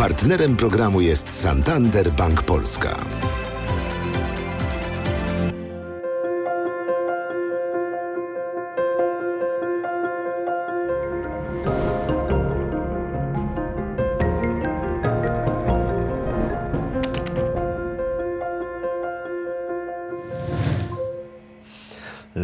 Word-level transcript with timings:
Partnerem 0.00 0.56
programu 0.56 1.00
jest 1.00 1.40
Santander 1.40 2.12
Bank 2.12 2.42
Polska. 2.42 2.96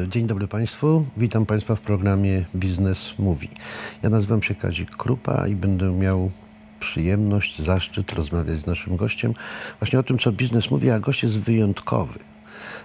Dzień 0.09 0.27
dobry 0.27 0.49
Państwu. 0.49 1.05
Witam 1.17 1.47
Państwa 1.47 1.77
w 1.77 1.81
programie 1.81 2.45
Biznes 2.55 3.13
Mówi. 3.19 3.49
Ja 4.03 4.11
nazywam 4.11 4.43
się 4.43 4.55
Kazik 4.55 4.97
Krupa 4.97 5.49
i 5.49 5.55
będę 5.55 5.93
miał 5.93 6.31
przyjemność, 6.81 7.59
zaszczyt 7.59 8.13
rozmawiać 8.13 8.59
z 8.59 8.67
naszym 8.67 8.97
gościem 8.97 9.35
właśnie 9.81 9.99
o 9.99 10.03
tym, 10.03 10.19
co 10.19 10.33
biznes 10.33 10.71
mówi, 10.71 10.91
a 10.91 11.01
gość 11.01 11.23
jest 11.23 11.39
wyjątkowy, 11.39 12.19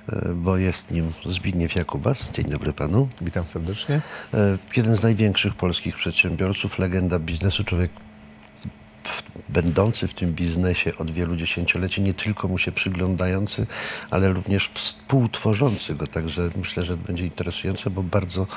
e, 0.10 0.34
bo 0.34 0.58
jest 0.58 0.92
nim 0.92 1.12
Zbigniew 1.26 1.76
Jakubas. 1.76 2.32
Dzień 2.32 2.46
dobry 2.46 2.74
Panu. 2.74 3.08
Witam 3.22 3.48
serdecznie. 3.48 4.02
E, 4.34 4.58
jeden 4.78 4.96
z 4.96 5.04
największych 5.04 5.54
polskich 5.54 5.96
przedsiębiorców, 5.96 6.80
legenda 6.80 7.20
biznesu, 7.20 7.64
człowiek 7.64 7.92
będący 9.50 10.08
w 10.08 10.14
tym 10.14 10.34
biznesie 10.34 10.98
od 10.98 11.12
wielu 11.12 11.36
dziesięcioleci, 11.36 12.02
nie 12.02 12.14
tylko 12.14 12.48
mu 12.48 12.58
się 12.58 12.72
przyglądający, 12.72 13.68
ale 14.10 14.34
również 14.34 14.68
współtworzący 14.68 15.96
go. 15.96 16.08
Także 16.08 16.50
myślę, 16.56 16.84
że 16.84 16.98
będzie 16.98 17.24
interesujące, 17.24 17.90
bo 17.90 18.04
bardzo 18.04 18.48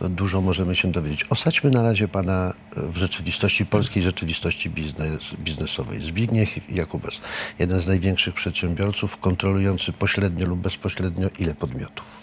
dużo 0.00 0.40
możemy 0.40 0.76
się 0.76 0.92
dowiedzieć. 0.92 1.24
Osadźmy 1.30 1.70
na 1.70 1.82
razie 1.82 2.08
pana 2.08 2.54
w 2.76 2.96
rzeczywistości, 2.96 3.66
polskiej 3.66 4.02
rzeczywistości 4.02 4.70
biznes, 4.70 5.22
biznesowej. 5.38 6.02
Zbigniew 6.02 6.70
Jakubas, 6.70 7.20
jeden 7.58 7.80
z 7.80 7.86
największych 7.86 8.34
przedsiębiorców, 8.34 9.16
kontrolujący 9.16 9.92
pośrednio 9.92 10.46
lub 10.46 10.60
bezpośrednio 10.60 11.28
ile 11.38 11.54
podmiotów? 11.54 12.18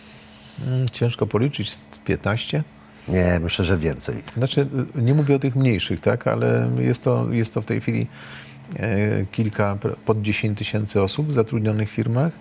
Mm, 0.68 0.90
ciężko 0.90 1.28
policzyć, 1.28 1.72
15. 2.06 2.64
Nie, 3.08 3.40
myślę, 3.44 3.66
że 3.66 3.78
więcej. 3.78 4.24
Znaczy, 4.34 4.68
nie 4.96 5.14
mówię 5.14 5.36
o 5.36 5.40
tych 5.40 5.56
mniejszych, 5.56 6.00
tak, 6.00 6.28
ale 6.28 6.70
jest 6.80 7.04
to, 7.04 7.28
jest 7.32 7.54
to 7.54 7.62
w 7.62 7.66
tej 7.66 7.82
chwili 7.82 8.08
e, 8.80 9.26
kilka, 9.32 9.78
pod 10.06 10.22
10 10.22 10.58
tysięcy 10.58 11.02
osób 11.02 11.34
zatrudnionych 11.34 11.90
w 11.90 11.94
firmach. 11.94 12.32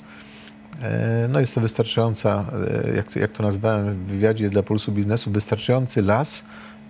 E, 0.83 1.29
no 1.29 1.41
jest 1.41 1.55
to 1.55 1.61
wystarczająca, 1.61 2.45
e, 2.87 2.97
jak, 2.97 3.17
jak 3.17 3.33
to 3.33 3.43
nazwałem 3.43 3.95
w 3.95 4.07
wywiadzie 4.07 4.51
dla 4.51 4.63
Pulsu 4.63 4.93
Biznesu, 4.93 5.31
wystarczający 5.31 6.03
las, 6.03 6.45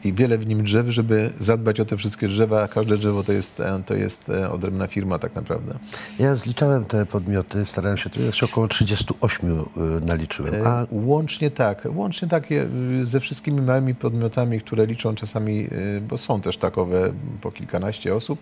i 0.04 0.12
wiele 0.12 0.38
w 0.38 0.46
nim 0.46 0.64
drzew, 0.64 0.88
żeby 0.88 1.30
zadbać 1.38 1.80
o 1.80 1.84
te 1.84 1.96
wszystkie 1.96 2.28
drzewa, 2.28 2.62
a 2.62 2.68
każde 2.68 2.98
drzewo 2.98 3.22
to 3.24 3.32
jest, 3.32 3.60
e, 3.60 3.82
to 3.86 3.94
jest 3.94 4.30
e, 4.30 4.50
odrębna 4.50 4.86
firma 4.86 5.18
tak 5.18 5.34
naprawdę. 5.34 5.74
Ja 6.18 6.36
zliczałem 6.36 6.84
te 6.84 7.06
podmioty, 7.06 7.64
starałem 7.64 7.98
się, 7.98 8.10
to 8.10 8.20
jest 8.20 8.42
około 8.42 8.68
38 8.68 9.50
e, 9.50 9.80
naliczyłem. 10.06 10.54
A... 10.66 10.86
Łącznie 10.90 11.50
tak, 11.50 11.88
łącznie 11.94 12.28
takie 12.28 12.66
ze 13.04 13.20
wszystkimi 13.20 13.62
małymi 13.62 13.94
podmiotami, 13.94 14.60
które 14.60 14.86
liczą 14.86 15.14
czasami, 15.14 15.68
bo 16.08 16.18
są 16.18 16.40
też 16.40 16.56
takowe 16.56 17.12
po 17.40 17.52
kilkanaście 17.52 18.14
osób, 18.14 18.38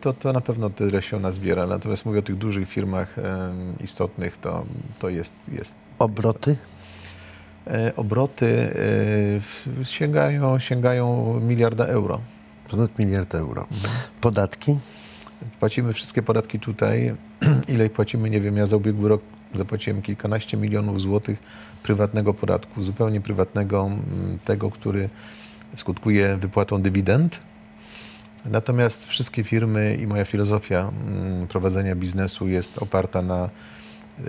to, 0.00 0.12
to 0.12 0.32
na 0.32 0.40
pewno 0.40 0.70
tyle 0.70 1.02
się 1.02 1.16
ona 1.16 1.32
zbiera. 1.32 1.66
Natomiast 1.66 2.06
mówię 2.06 2.18
o 2.18 2.22
tych 2.22 2.36
dużych 2.36 2.68
firmach 2.68 3.16
istotnych, 3.80 4.36
to, 4.36 4.64
to 4.98 5.08
jest, 5.08 5.48
jest. 5.52 5.76
Obroty? 5.98 6.50
E, 6.50 6.81
obroty 7.96 8.74
e, 9.80 9.84
sięgają, 9.84 10.58
sięgają 10.58 11.40
miliarda 11.40 11.86
euro. 11.86 12.20
Ponad 12.68 12.98
miliard 12.98 13.34
euro. 13.34 13.66
Mhm. 13.72 13.94
Podatki? 14.20 14.78
Płacimy 15.60 15.92
wszystkie 15.92 16.22
podatki 16.22 16.60
tutaj. 16.60 17.14
Ile 17.68 17.90
płacimy, 17.90 18.30
nie 18.30 18.40
wiem, 18.40 18.56
ja 18.56 18.66
za 18.66 18.76
ubiegły 18.76 19.08
rok 19.08 19.22
zapłaciłem 19.54 20.02
kilkanaście 20.02 20.56
milionów 20.56 21.00
złotych 21.00 21.38
prywatnego 21.82 22.34
podatku, 22.34 22.82
zupełnie 22.82 23.20
prywatnego, 23.20 23.90
tego, 24.44 24.70
który 24.70 25.08
skutkuje 25.76 26.36
wypłatą 26.36 26.82
dywidend. 26.82 27.40
Natomiast 28.44 29.06
wszystkie 29.06 29.44
firmy 29.44 29.98
i 30.02 30.06
moja 30.06 30.24
filozofia 30.24 30.92
prowadzenia 31.48 31.94
biznesu 31.94 32.48
jest 32.48 32.78
oparta 32.78 33.22
na 33.22 33.50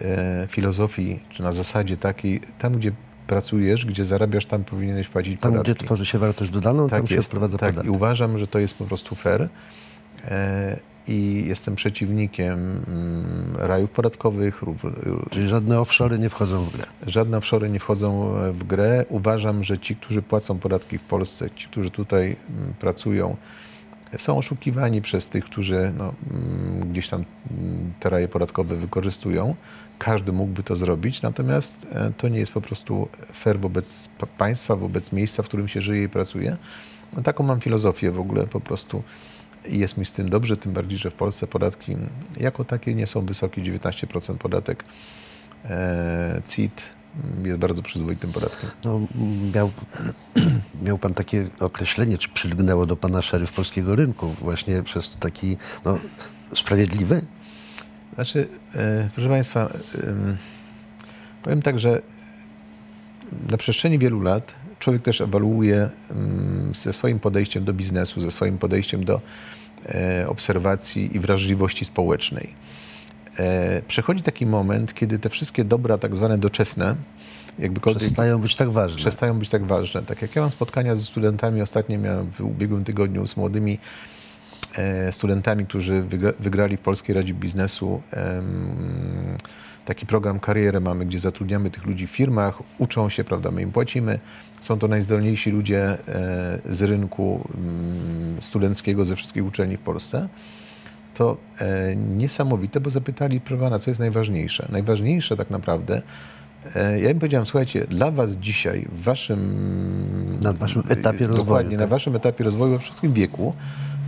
e, 0.01 0.47
filozofii, 0.47 1.19
czy 1.29 1.43
na 1.43 1.51
zasadzie 1.51 1.97
takiej, 1.97 2.41
tam 2.57 2.73
gdzie 2.73 2.91
pracujesz, 3.27 3.85
gdzie 3.85 4.05
zarabiasz, 4.05 4.45
tam 4.45 4.63
powinieneś 4.63 5.07
płacić 5.07 5.41
tam, 5.41 5.51
podatki. 5.51 5.69
Tam, 5.69 5.75
gdzie 5.75 5.85
tworzy 5.85 6.05
się 6.05 6.17
wartość 6.17 6.51
dodaną, 6.51 6.89
tak 6.89 7.01
tam 7.01 7.15
jest, 7.15 7.27
się 7.27 7.29
wprowadza 7.29 7.57
tak, 7.57 7.69
podatek. 7.69 7.91
i 7.91 7.95
uważam, 7.95 8.37
że 8.37 8.47
to 8.47 8.59
jest 8.59 8.73
po 8.73 8.85
prostu 8.85 9.15
fair. 9.15 9.49
E, 10.25 10.79
I 11.07 11.43
jestem 11.47 11.75
przeciwnikiem 11.75 12.53
mm, 12.87 13.55
rajów 13.57 13.91
podatkowych. 13.91 14.61
Czyli 15.31 15.47
żadne 15.47 15.79
offshory 15.79 16.19
nie 16.19 16.29
wchodzą 16.29 16.63
w 16.63 16.77
grę? 16.77 16.85
Żadne 17.07 17.37
offshory 17.37 17.69
nie 17.69 17.79
wchodzą 17.79 18.33
w 18.53 18.63
grę. 18.63 19.05
Uważam, 19.09 19.63
że 19.63 19.79
ci, 19.79 19.95
którzy 19.95 20.21
płacą 20.21 20.59
podatki 20.59 20.97
w 20.97 21.01
Polsce, 21.01 21.49
ci, 21.55 21.67
którzy 21.67 21.91
tutaj 21.91 22.35
mm, 22.49 22.73
pracują, 22.79 23.37
są 24.17 24.37
oszukiwani 24.37 25.01
przez 25.01 25.29
tych, 25.29 25.45
którzy 25.45 25.93
no, 25.97 26.13
mm, 26.31 26.82
gdzieś 26.93 27.09
tam 27.09 27.25
te 27.99 28.09
raje 28.09 28.27
podatkowe 28.27 28.75
wykorzystują. 28.75 29.55
Każdy 29.99 30.31
mógłby 30.31 30.63
to 30.63 30.75
zrobić, 30.75 31.21
natomiast 31.21 31.87
e, 31.91 32.11
to 32.17 32.27
nie 32.27 32.39
jest 32.39 32.51
po 32.51 32.61
prostu 32.61 33.07
fair 33.33 33.59
wobec 33.59 34.09
państwa, 34.37 34.75
wobec 34.75 35.11
miejsca, 35.11 35.43
w 35.43 35.47
którym 35.47 35.67
się 35.67 35.81
żyje 35.81 36.03
i 36.03 36.09
pracuje. 36.09 36.57
No, 37.13 37.23
taką 37.23 37.43
mam 37.43 37.61
filozofię 37.61 38.11
w 38.11 38.19
ogóle 38.19 38.47
po 38.47 38.59
prostu 38.59 39.03
jest 39.69 39.97
mi 39.97 40.05
z 40.05 40.13
tym 40.13 40.29
dobrze, 40.29 40.57
tym 40.57 40.73
bardziej, 40.73 40.99
że 40.99 41.11
w 41.11 41.13
Polsce 41.13 41.47
podatki 41.47 41.97
jako 42.37 42.65
takie 42.65 42.95
nie 42.95 43.07
są 43.07 43.25
wysokie, 43.25 43.61
19% 43.61 44.37
podatek 44.37 44.83
e, 45.65 46.41
CIT 46.49 46.89
jest 47.43 47.57
bardzo 47.57 47.81
przyzwoitym 47.81 48.31
podatkiem. 48.31 48.69
No, 48.85 48.99
miał, 49.55 49.71
miał 50.85 50.97
pan 50.97 51.13
takie 51.13 51.47
określenie, 51.59 52.17
czy 52.17 52.29
przylgnęło 52.29 52.85
do 52.85 52.95
pana 52.95 53.21
szeryf 53.21 53.51
polskiego 53.51 53.95
rynku 53.95 54.27
właśnie 54.27 54.83
przez 54.83 55.17
taki 55.17 55.57
no, 55.85 55.97
sprawiedliwy? 56.55 57.21
Znaczy, 58.15 58.47
e, 58.75 59.09
proszę 59.13 59.29
Państwa, 59.29 59.69
powiem 61.43 61.61
tak, 61.61 61.79
że 61.79 62.01
na 63.49 63.57
przestrzeni 63.57 63.99
wielu 63.99 64.21
lat 64.21 64.53
człowiek 64.79 65.01
też 65.01 65.21
ewaluuje 65.21 65.89
ze 66.75 66.93
swoim 66.93 67.19
podejściem 67.19 67.65
do 67.65 67.73
biznesu, 67.73 68.21
ze 68.21 68.31
swoim 68.31 68.57
podejściem 68.57 69.05
do 69.05 69.21
e, 69.85 70.25
obserwacji 70.27 71.15
i 71.15 71.19
wrażliwości 71.19 71.85
społecznej. 71.85 72.53
E, 73.39 73.81
przechodzi 73.87 74.21
taki 74.21 74.45
moment, 74.45 74.93
kiedy 74.93 75.19
te 75.19 75.29
wszystkie 75.29 75.63
dobra 75.63 75.97
tak 75.97 76.15
zwane 76.15 76.37
doczesne, 76.37 76.95
jakby 77.59 77.79
przestają 77.79 78.39
być 78.39 78.55
tak 78.55 78.71
ważne. 78.71 78.97
Przestają 78.97 79.39
być 79.39 79.49
tak 79.49 79.65
ważne. 79.65 80.01
Tak 80.01 80.21
jak 80.21 80.35
ja 80.35 80.41
mam 80.41 80.51
spotkania 80.51 80.95
ze 80.95 81.03
studentami, 81.03 81.61
ostatnio 81.61 81.99
miałem 81.99 82.31
w 82.31 82.41
ubiegłym 82.41 82.83
tygodniu 82.83 83.27
z 83.27 83.37
młodymi 83.37 83.79
E, 83.79 84.22
studentami, 85.11 85.65
którzy 85.65 86.03
wygrali 86.39 86.77
w 86.77 86.79
Polskiej 86.79 87.15
Radzie 87.15 87.33
Biznesu 87.33 88.01
taki 89.85 90.05
program 90.05 90.39
karierę 90.39 90.79
mamy, 90.79 91.05
gdzie 91.05 91.19
zatrudniamy 91.19 91.71
tych 91.71 91.85
ludzi 91.85 92.07
w 92.07 92.11
firmach, 92.11 92.59
uczą 92.77 93.09
się, 93.09 93.23
prawda, 93.23 93.51
my 93.51 93.61
im 93.61 93.71
płacimy. 93.71 94.19
Są 94.61 94.79
to 94.79 94.87
najzdolniejsi 94.87 95.51
ludzie 95.51 95.83
e, 95.83 95.97
z 96.69 96.81
rynku 96.81 97.47
mm, 97.55 98.41
studenckiego 98.41 99.05
ze 99.05 99.15
wszystkich 99.15 99.45
uczelni 99.45 99.77
w 99.77 99.79
Polsce. 99.79 100.27
To 101.13 101.37
e, 101.59 101.95
niesamowite, 101.95 102.79
bo 102.79 102.89
zapytali, 102.89 103.41
proszę 103.41 103.79
co 103.79 103.91
jest 103.91 103.99
najważniejsze? 103.99 104.67
Najważniejsze 104.71 105.35
tak 105.35 105.49
naprawdę, 105.49 106.01
ja 107.01 107.09
im 107.09 107.19
powiedziałem, 107.19 107.45
słuchajcie, 107.45 107.85
dla 107.89 108.11
was 108.11 108.35
dzisiaj, 108.35 108.87
w 108.91 109.03
waszym... 109.03 110.37
Na 110.41 110.53
waszym 110.53 110.83
etapie 110.89 111.27
rozwoju. 111.27 111.37
Dokładnie, 111.37 111.71
tak? 111.71 111.79
na 111.79 111.87
waszym 111.87 112.15
etapie 112.15 112.43
rozwoju, 112.43 112.71
we 112.71 112.79
wszystkim 112.79 113.13
wieku, 113.13 113.53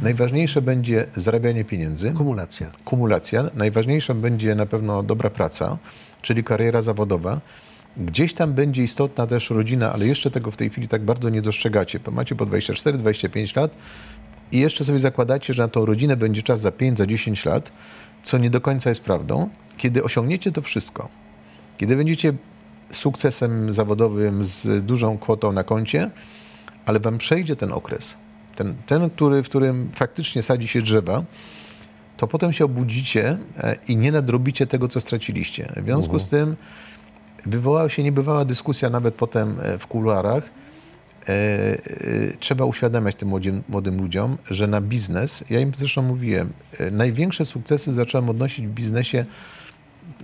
Najważniejsze 0.01 0.61
będzie 0.61 1.05
zarabianie 1.15 1.65
pieniędzy. 1.65 2.11
Kumulacja. 2.11 2.71
Kumulacja. 2.85 3.49
Najważniejsza 3.53 4.13
będzie 4.13 4.55
na 4.55 4.65
pewno 4.65 5.03
dobra 5.03 5.29
praca, 5.29 5.77
czyli 6.21 6.43
kariera 6.43 6.81
zawodowa. 6.81 7.41
Gdzieś 7.97 8.33
tam 8.33 8.53
będzie 8.53 8.83
istotna 8.83 9.27
też 9.27 9.49
rodzina, 9.49 9.93
ale 9.93 10.07
jeszcze 10.07 10.31
tego 10.31 10.51
w 10.51 10.57
tej 10.57 10.69
chwili 10.69 10.87
tak 10.87 11.01
bardzo 11.01 11.29
nie 11.29 11.41
dostrzegacie. 11.41 11.99
Macie 12.11 12.35
po 12.35 12.45
24-25 12.45 13.57
lat 13.57 13.75
i 14.51 14.59
jeszcze 14.59 14.83
sobie 14.83 14.99
zakładacie, 14.99 15.53
że 15.53 15.63
na 15.63 15.67
tą 15.67 15.85
rodzinę 15.85 16.17
będzie 16.17 16.41
czas 16.43 16.61
za 16.61 16.71
5, 16.71 16.97
za 16.97 17.07
10 17.07 17.45
lat, 17.45 17.71
co 18.23 18.37
nie 18.37 18.49
do 18.49 18.61
końca 18.61 18.89
jest 18.89 19.01
prawdą. 19.01 19.49
Kiedy 19.77 20.03
osiągniecie 20.03 20.51
to 20.51 20.61
wszystko, 20.61 21.09
kiedy 21.77 21.95
będziecie 21.95 22.33
sukcesem 22.91 23.73
zawodowym 23.73 24.43
z 24.43 24.85
dużą 24.85 25.17
kwotą 25.17 25.51
na 25.51 25.63
koncie, 25.63 26.11
ale 26.85 26.99
wam 26.99 27.17
przejdzie 27.17 27.55
ten 27.55 27.71
okres, 27.71 28.17
ten, 28.55 28.75
ten 28.85 29.09
który, 29.09 29.43
w 29.43 29.49
którym 29.49 29.89
faktycznie 29.93 30.43
sadzi 30.43 30.67
się 30.67 30.81
drzewa, 30.81 31.23
to 32.17 32.27
potem 32.27 32.53
się 32.53 32.65
obudzicie 32.65 33.37
e, 33.57 33.75
i 33.87 33.97
nie 33.97 34.11
nadrobicie 34.11 34.67
tego, 34.67 34.87
co 34.87 35.01
straciliście. 35.01 35.67
W 35.75 35.85
związku 35.85 36.19
z 36.19 36.27
tym 36.27 36.55
wywołała 37.45 37.89
się 37.89 38.03
niebywała 38.03 38.45
dyskusja 38.45 38.89
nawet 38.89 39.15
potem 39.15 39.57
e, 39.61 39.77
w 39.77 39.87
kuluarach, 39.87 40.43
e, 41.29 41.77
trzeba 42.39 42.65
uświadamiać 42.65 43.15
tym 43.15 43.29
młodym, 43.29 43.63
młodym 43.69 43.97
ludziom, 44.01 44.37
że 44.49 44.67
na 44.67 44.81
biznes, 44.81 45.43
ja 45.49 45.59
im 45.59 45.71
zresztą 45.75 46.01
mówiłem, 46.01 46.53
największe 46.91 47.45
sukcesy 47.45 47.93
zacząłem 47.93 48.29
odnosić 48.29 48.67
w 48.67 48.71
biznesie 48.71 49.25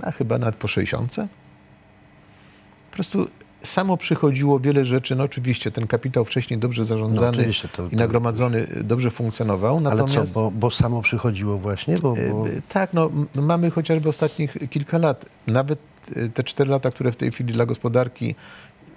a 0.02 0.12
chyba 0.12 0.38
nawet 0.38 0.56
po 0.56 0.68
60. 0.68 1.16
Po 1.16 2.94
prostu 2.94 3.28
samo 3.64 3.98
przychodziło 3.98 4.60
wiele 4.60 4.86
rzeczy. 4.86 5.16
No 5.16 5.24
oczywiście 5.24 5.72
ten 5.72 5.88
kapitał 5.88 6.26
wcześniej 6.26 6.60
dobrze 6.60 6.86
zarządzany 6.86 7.38
No, 7.64 7.70
to- 7.76 7.88
i 7.92 7.96
nagromadzony 7.96 8.68
dobrze 8.84 9.12
funkcjonował. 9.12 9.76
Ale 9.86 9.96
Natomiast, 9.96 10.34
co, 10.34 10.40
bo, 10.42 10.52
bo 10.52 10.72
samo 10.72 11.02
przychodziło 11.02 11.58
właśnie? 11.58 11.96
Bo, 12.02 12.16
bo... 12.32 12.48
E, 12.48 12.62
Tak, 12.70 12.94
no 12.94 13.10
mamy 13.36 13.72
chociażby 13.72 14.10
ostatnich 14.10 14.58
kilka 14.70 14.98
lat. 14.98 15.26
Nawet 15.48 15.80
e, 16.16 16.30
te 16.30 16.44
cztery 16.44 16.70
lata, 16.70 16.92
które 16.92 17.12
w 17.12 17.16
tej 17.16 17.32
chwili 17.32 17.54
dla 17.54 17.66
gospodarki 17.66 18.36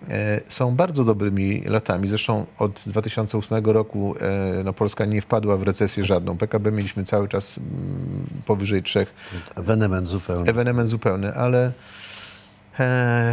e, 0.09 0.41
są 0.49 0.75
bardzo 0.75 1.05
dobrymi 1.05 1.61
latami. 1.67 2.09
Zresztą 2.09 2.47
od 2.59 2.81
2008 2.87 3.65
roku 3.65 4.15
e, 4.21 4.63
no, 4.65 4.73
Polska 4.73 5.05
nie 5.05 5.21
wpadła 5.23 5.57
w 5.57 5.63
recesję 5.63 6.05
żadną. 6.05 6.37
PKB 6.37 6.73
mieliśmy 6.73 7.05
cały 7.05 7.29
czas 7.29 7.61
powyżej 8.47 8.83
trzech 8.83 9.15
Ewenement 9.57 10.09
zupełnie. 10.09 10.51
ewenement 10.51 10.89
zupełny, 10.89 11.35
ale 11.35 11.67
e, 11.67 11.73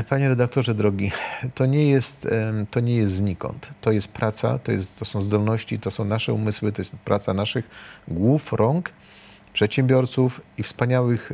panie 0.09 0.29
redaktorze 0.29 0.73
drogi, 0.73 1.11
to 1.55 1.65
nie 1.65 1.89
jest, 1.89 2.27
to 2.71 2.79
nie 2.79 2.95
jest 2.95 3.13
znikąd. 3.13 3.69
To 3.81 3.91
jest 3.91 4.07
praca, 4.07 4.59
to, 4.59 4.71
jest, 4.71 4.99
to 4.99 5.05
są 5.05 5.21
zdolności, 5.21 5.79
to 5.79 5.91
są 5.91 6.05
nasze 6.05 6.33
umysły, 6.33 6.71
to 6.71 6.81
jest 6.81 6.95
praca 6.95 7.33
naszych 7.33 7.69
głów, 8.07 8.53
rąk, 8.53 8.91
przedsiębiorców 9.53 10.41
i 10.57 10.63
wspaniałych 10.63 11.31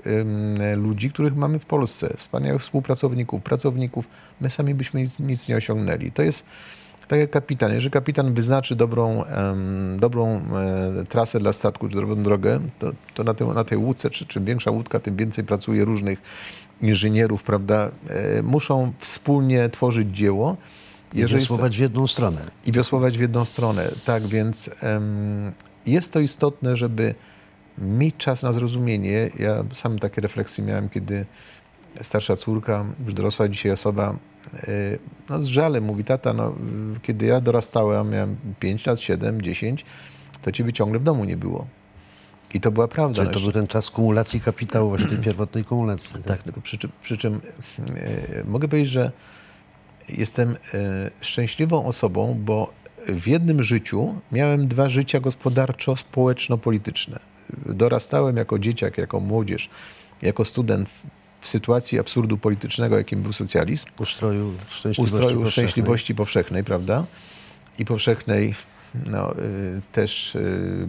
ludzi, 0.76 1.12
których 1.12 1.36
mamy 1.36 1.60
w 1.60 1.66
Polsce, 1.66 2.14
wspaniałych 2.18 2.62
współpracowników, 2.62 3.42
pracowników. 3.42 4.08
My 4.42 4.50
sami 4.50 4.74
byśmy 4.74 5.02
nic, 5.02 5.20
nic 5.20 5.48
nie 5.48 5.56
osiągnęli. 5.56 6.12
To 6.12 6.22
jest 6.22 6.46
tak 7.08 7.20
jak 7.20 7.30
kapitan. 7.30 7.74
Jeżeli 7.74 7.92
kapitan 7.92 8.34
wyznaczy 8.34 8.76
dobrą, 8.76 9.24
dobrą 9.98 10.28
e, 10.28 11.04
trasę 11.10 11.40
dla 11.40 11.54
statku, 11.54 11.90
czy 11.90 11.96
dobrą 11.96 12.16
drogę, 12.16 12.60
to, 12.80 12.92
to 13.14 13.24
na, 13.24 13.34
tej, 13.34 13.48
na 13.48 13.64
tej 13.64 13.78
łódce, 13.78 14.10
czy, 14.10 14.26
czym 14.26 14.46
większa 14.46 14.72
łódka, 14.72 15.00
tym 15.00 15.16
więcej 15.16 15.44
pracuje 15.44 15.86
różnych 15.86 16.22
inżynierów, 16.82 17.44
prawda? 17.44 17.92
E, 18.10 18.44
muszą 18.44 18.92
wspólnie 19.00 19.70
tworzyć 19.70 20.18
dzieło. 20.18 20.58
I 21.14 21.26
wiosłować 21.26 21.78
w 21.78 21.80
jedną 21.80 22.08
stronę. 22.08 22.52
I 22.66 22.72
wiosłować 22.72 23.18
w 23.18 23.22
jedną 23.22 23.46
stronę. 23.46 23.92
Tak, 24.06 24.28
więc 24.28 24.70
em, 24.82 25.52
jest 25.86 26.14
to 26.14 26.20
istotne, 26.20 26.76
żeby 26.76 27.16
mieć 27.78 28.16
czas 28.18 28.44
na 28.44 28.54
zrozumienie. 28.54 29.30
Ja 29.40 29.64
sam 29.74 30.00
takie 30.00 30.22
refleksje 30.22 30.64
miałem, 30.64 30.90
kiedy 30.90 31.26
starsza 32.02 32.36
córka, 32.36 32.86
już 33.04 33.14
dorosła 33.14 33.48
dzisiaj 33.50 33.72
osoba, 33.72 34.16
y, 34.68 35.00
no 35.30 35.44
z 35.44 35.46
żalem 35.46 35.84
mówi, 35.84 36.04
tata, 36.04 36.34
no, 36.34 36.56
kiedy 37.02 37.26
ja 37.26 37.42
dorastałem, 37.42 38.10
miałem 38.10 38.36
5 38.60 38.86
lat, 38.86 39.00
7, 39.00 39.42
10, 39.42 39.86
to 40.42 40.52
ciebie 40.52 40.74
ciągle 40.74 41.00
w 41.00 41.04
domu 41.04 41.26
nie 41.26 41.38
było. 41.38 41.68
I 42.54 42.62
to 42.62 42.72
była 42.72 42.88
prawda. 42.88 43.22
Czyli 43.22 43.34
to 43.34 43.40
był 43.40 43.52
ten 43.52 43.68
czas 43.68 43.90
kumulacji 43.90 44.42
kapitału, 44.42 44.90
właśnie 44.90 45.10
tej 45.10 45.18
pierwotnej 45.28 45.66
kumulacji. 45.66 46.24
tak, 46.24 46.44
tylko 46.44 46.62
przy, 46.62 46.78
czym- 46.78 46.92
przy 47.04 47.18
czym 47.18 47.42
e, 47.96 48.44
mogę 48.44 48.68
powiedzieć, 48.68 48.92
że 48.92 49.12
jestem 50.10 50.56
e, 50.74 51.12
szczęśliwą 51.22 51.86
osobą, 51.86 52.38
bo 52.40 52.74
w 53.08 53.28
jednym 53.28 53.64
życiu 53.64 54.16
miałem 54.32 54.68
dwa 54.68 54.90
życia 54.90 55.20
gospodarczo-społeczno-polityczne. 55.20 57.20
Dorastałem 57.66 58.38
jako 58.38 58.60
dzieciak, 58.60 58.98
jako 58.98 59.20
młodzież, 59.20 59.70
jako 60.22 60.46
student 60.46 60.90
w, 60.90 61.04
w 61.42 61.48
sytuacji 61.48 62.00
absurdu 62.00 62.38
politycznego, 62.38 62.98
jakim 62.98 63.22
był 63.22 63.34
socjalizm 63.34 63.86
Ustroju 64.00 64.54
szczęśliwości 64.70 65.02
ustroju 65.16 65.42
powszechnej. 65.42 65.52
szczęśliwości 65.52 66.16
powszechnej, 66.16 66.64
prawda? 66.64 67.06
I 67.80 67.86
powszechnej 67.86 68.54
no, 69.06 69.32
y, 69.36 69.82
też, 69.92 70.36
y, 70.36 70.88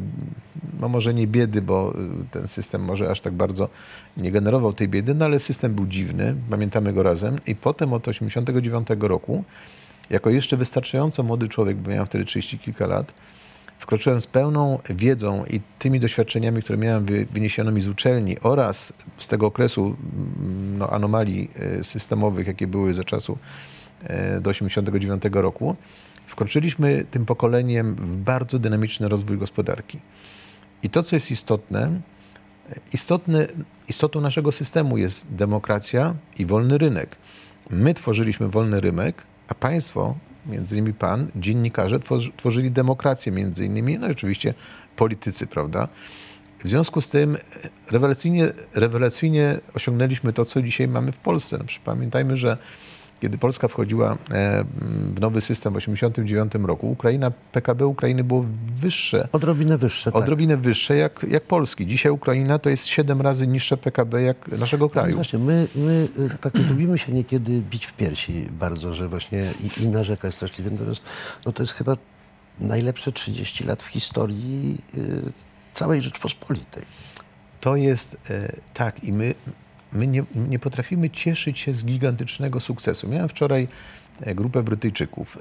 no 0.81 0.89
może 0.89 1.15
nie 1.15 1.27
biedy, 1.27 1.63
bo 1.63 1.95
y, 1.95 2.31
ten 2.31 2.49
system 2.49 2.85
może 2.85 3.11
aż 3.11 3.21
tak 3.21 3.33
bardzo 3.33 3.69
nie 4.17 4.33
generował 4.33 4.73
tej 4.73 4.89
biedy, 4.89 5.15
no 5.15 5.25
ale 5.25 5.41
system 5.41 5.75
był 5.75 5.87
dziwny, 5.87 6.35
pamiętamy 6.51 6.93
go 6.93 7.03
razem. 7.03 7.37
I 7.47 7.55
potem 7.55 7.93
od 7.93 8.03
1989 8.03 9.09
roku, 9.09 9.45
jako 10.11 10.31
jeszcze 10.31 10.57
wystarczająco 10.57 11.23
młody 11.23 11.49
człowiek, 11.49 11.77
bo 11.77 11.91
miałem 11.91 12.07
wtedy 12.07 12.25
30 12.25 12.59
kilka 12.59 12.87
lat, 12.87 13.13
wkroczyłem 13.79 14.21
z 14.21 14.27
pełną 14.27 14.79
wiedzą 14.91 15.45
i 15.45 15.61
tymi 15.79 16.01
doświadczeniami, 16.01 16.63
które 16.63 16.79
miałem 16.79 17.05
wy- 17.05 17.27
wyniesionymi 17.33 17.81
z 17.81 17.89
uczelni 17.89 18.41
oraz 18.41 18.93
z 19.19 19.29
tego 19.29 19.47
okresu 19.47 19.97
no, 20.79 20.91
anomalii 20.91 21.51
systemowych, 21.83 22.47
jakie 22.47 22.67
były 22.67 22.95
za 22.95 23.05
czasu 23.05 23.39
e, 24.05 24.41
do 24.41 24.51
89 24.51 25.23
roku, 25.33 25.77
wkroczyliśmy 26.29 27.05
tym 27.11 27.27
pokoleniem 27.27 27.95
w 27.95 28.17
bardzo 28.17 28.59
dynamiczny 28.59 29.09
rozwój 29.09 29.39
gospodarki. 29.39 29.99
I 30.83 30.91
to, 30.91 31.03
co 31.03 31.17
jest 31.17 31.31
istotne, 31.31 32.01
istotne, 32.93 33.47
istotą 33.89 34.21
naszego 34.21 34.53
systemu 34.53 34.99
jest 34.99 35.35
demokracja 35.35 36.15
i 36.39 36.47
wolny 36.47 36.79
rynek. 36.79 37.17
My 37.71 37.95
tworzyliśmy 37.95 38.49
wolny 38.49 38.81
rynek, 38.81 39.23
a 39.49 39.55
państwo, 39.55 40.15
między 40.47 40.77
innymi 40.77 40.95
pan, 40.95 41.29
dziennikarze, 41.37 42.01
tworzy, 42.01 42.31
tworzyli 42.37 42.71
demokrację 42.71 43.33
między 43.33 43.65
innymi, 43.65 43.99
no 43.99 44.09
i 44.09 44.11
oczywiście 44.11 44.55
politycy, 44.97 45.47
prawda? 45.47 45.89
W 46.65 46.69
związku 46.69 47.01
z 47.01 47.11
tym 47.11 47.37
rewelacyjnie, 47.91 48.53
rewelacyjnie 48.75 49.61
osiągnęliśmy 49.75 50.33
to, 50.33 50.45
co 50.45 50.63
dzisiaj 50.63 50.89
mamy 50.89 51.13
w 51.13 51.19
Polsce. 51.19 51.59
No, 51.59 51.65
pamiętajmy, 51.85 52.37
że 52.37 52.59
kiedy 53.21 53.39
Polska 53.39 53.69
wchodziła 53.69 54.13
e, 54.31 54.65
w 55.15 55.21
nowy 55.21 55.41
system 55.41 55.73
w 55.73 55.77
1989 55.77 56.67
roku, 56.67 56.91
Ukraina, 56.91 57.31
PKB 57.31 57.87
Ukrainy 57.87 58.25
było 58.25 58.45
wyższe 58.77 59.29
Odrobinę 59.33 59.79
wyższe, 59.79 60.13
tak. 60.13 60.23
odrobinę 60.23 60.57
wyższe 60.57 60.97
jak, 60.97 61.27
jak 61.31 61.43
Polski. 61.43 61.87
Dzisiaj 61.87 62.13
Ukraina 62.13 62.59
to 62.59 62.71
jest 62.71 62.87
7 62.87 63.21
razy 63.21 63.47
niższe 63.47 63.77
PKB 63.77 64.23
jak 64.23 64.49
naszego 64.49 64.85
No 64.85 64.91
kraju. 64.91 65.15
Właśnie, 65.15 65.39
my, 65.39 65.67
my 65.75 66.09
y, 66.19 66.39
tak 66.41 66.55
lubimy 66.69 66.99
się 66.99 67.13
niekiedy 67.13 67.63
bić 67.71 67.87
w 67.87 67.93
piersi 67.93 68.49
bardzo, 68.51 68.95
że 68.95 69.09
właśnie 69.09 69.45
i, 69.61 69.83
i 69.83 69.89
narzekać 69.89 70.35
straszliwie. 70.35 70.71
Natomiast 70.71 71.03
no 71.47 71.53
to 71.53 71.63
jest 71.63 71.73
chyba 71.73 71.97
najlepsze 72.61 73.13
30 73.13 73.65
lat 73.65 73.83
w 73.83 73.87
historii 73.87 74.79
y, 74.95 75.23
całej 75.73 76.03
Rzeczpospolitej. 76.03 76.83
To 77.61 77.77
jest 77.77 78.17
e, 78.31 78.53
tak 78.75 79.05
i 79.05 79.13
my, 79.13 79.35
my 79.93 80.07
nie, 80.07 80.25
nie 80.35 80.59
potrafimy 80.59 81.11
cieszyć 81.11 81.59
się 81.59 81.75
z 81.75 81.85
gigantycznego 81.85 82.61
sukcesu. 82.61 83.09
Miałem 83.09 83.29
wczoraj 83.29 83.69
e, 84.21 84.35
grupę 84.35 84.63
Brytyjczyków, 84.63 85.39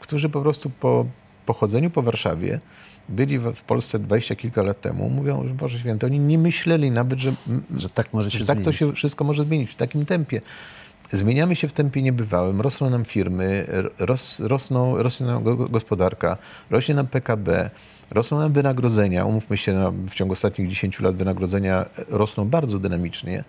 którzy 0.00 0.28
po 0.28 0.42
prostu 0.42 0.70
po 0.70 1.06
pochodzeniu 1.46 1.90
po 1.90 2.02
Warszawie 2.02 2.60
byli 3.08 3.38
w, 3.38 3.62
Polsce 3.62 3.98
dwadzieścia 3.98 4.36
kilka 4.36 4.62
lat 4.62 4.80
temu. 4.80 5.10
Mówią, 5.10 5.48
że 5.48 5.54
Boże 5.54 5.78
Święty, 5.78 6.06
oni 6.06 6.18
nie 6.18 6.38
myśleli 6.38 6.90
nawet, 6.90 7.20
że, 7.20 7.32
Że 7.76 7.90
tak 7.90 8.12
może 8.12 8.30
się 8.30 8.38
że 8.38 8.46
tak 8.46 8.62
to 8.62 8.72
się 8.72 8.92
wszystko 8.92 9.24
może 9.24 9.42
zmienić 9.42 9.70
w 9.70 9.74
takim 9.74 10.06
tempie. 10.06 10.40
Zmieniamy 11.12 11.56
się 11.56 11.68
w 11.68 11.72
tempie 11.72 12.02
niebywałym, 12.02 12.60
rosną 12.60 12.90
nam 12.90 13.04
firmy, 13.04 13.66
ros, 13.98 14.40
rosną, 14.40 15.02
rośnie 15.02 15.26
nam 15.26 15.42
go- 15.44 15.56
gospodarka, 15.56 16.36
rośnie 16.70 16.94
nam 16.94 17.06
PKB, 17.06 17.70
rosną 18.10 18.38
nam 18.38 18.52
wynagrodzenia. 18.52 19.24
Umówmy 19.24 19.56
się, 19.56 19.72
no, 19.72 19.92
w 19.92 20.14
ciągu 20.14 20.32
ostatnich 20.32 20.68
10 20.68 21.00
lat 21.00 21.16
wynagrodzenia 21.16 21.86
rosną 22.08 22.48
bardzo 22.48 22.78
dynamicznie. 22.78 23.44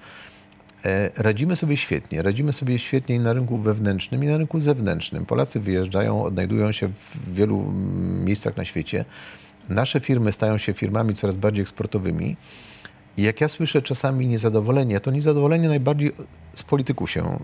E, 0.85 1.11
Radzimy 1.15 1.55
sobie 1.55 1.77
świetnie. 1.77 2.21
Radzimy 2.21 2.53
sobie 2.53 2.79
świetnie 2.79 3.15
i 3.15 3.19
na 3.19 3.33
rynku 3.33 3.57
wewnętrznym, 3.57 4.23
i 4.23 4.27
na 4.27 4.37
rynku 4.37 4.59
zewnętrznym. 4.59 5.25
Polacy 5.25 5.59
wyjeżdżają, 5.59 6.23
odnajdują 6.23 6.71
się 6.71 6.87
w 6.87 7.33
wielu 7.33 7.59
mm, 7.59 8.25
miejscach 8.25 8.57
na 8.57 8.65
świecie. 8.65 9.05
Nasze 9.69 9.99
firmy 9.99 10.31
stają 10.31 10.57
się 10.57 10.73
firmami 10.73 11.13
coraz 11.15 11.35
bardziej 11.35 11.61
eksportowymi. 11.61 12.35
I 13.17 13.21
jak 13.21 13.41
ja 13.41 13.47
słyszę 13.47 13.81
czasami 13.81 14.27
niezadowolenie, 14.27 14.99
to 14.99 15.11
niezadowolenie 15.11 15.67
najbardziej 15.67 16.11
z 16.55 16.63
polityków 16.63 17.11
się 17.11 17.25
e, 17.25 17.39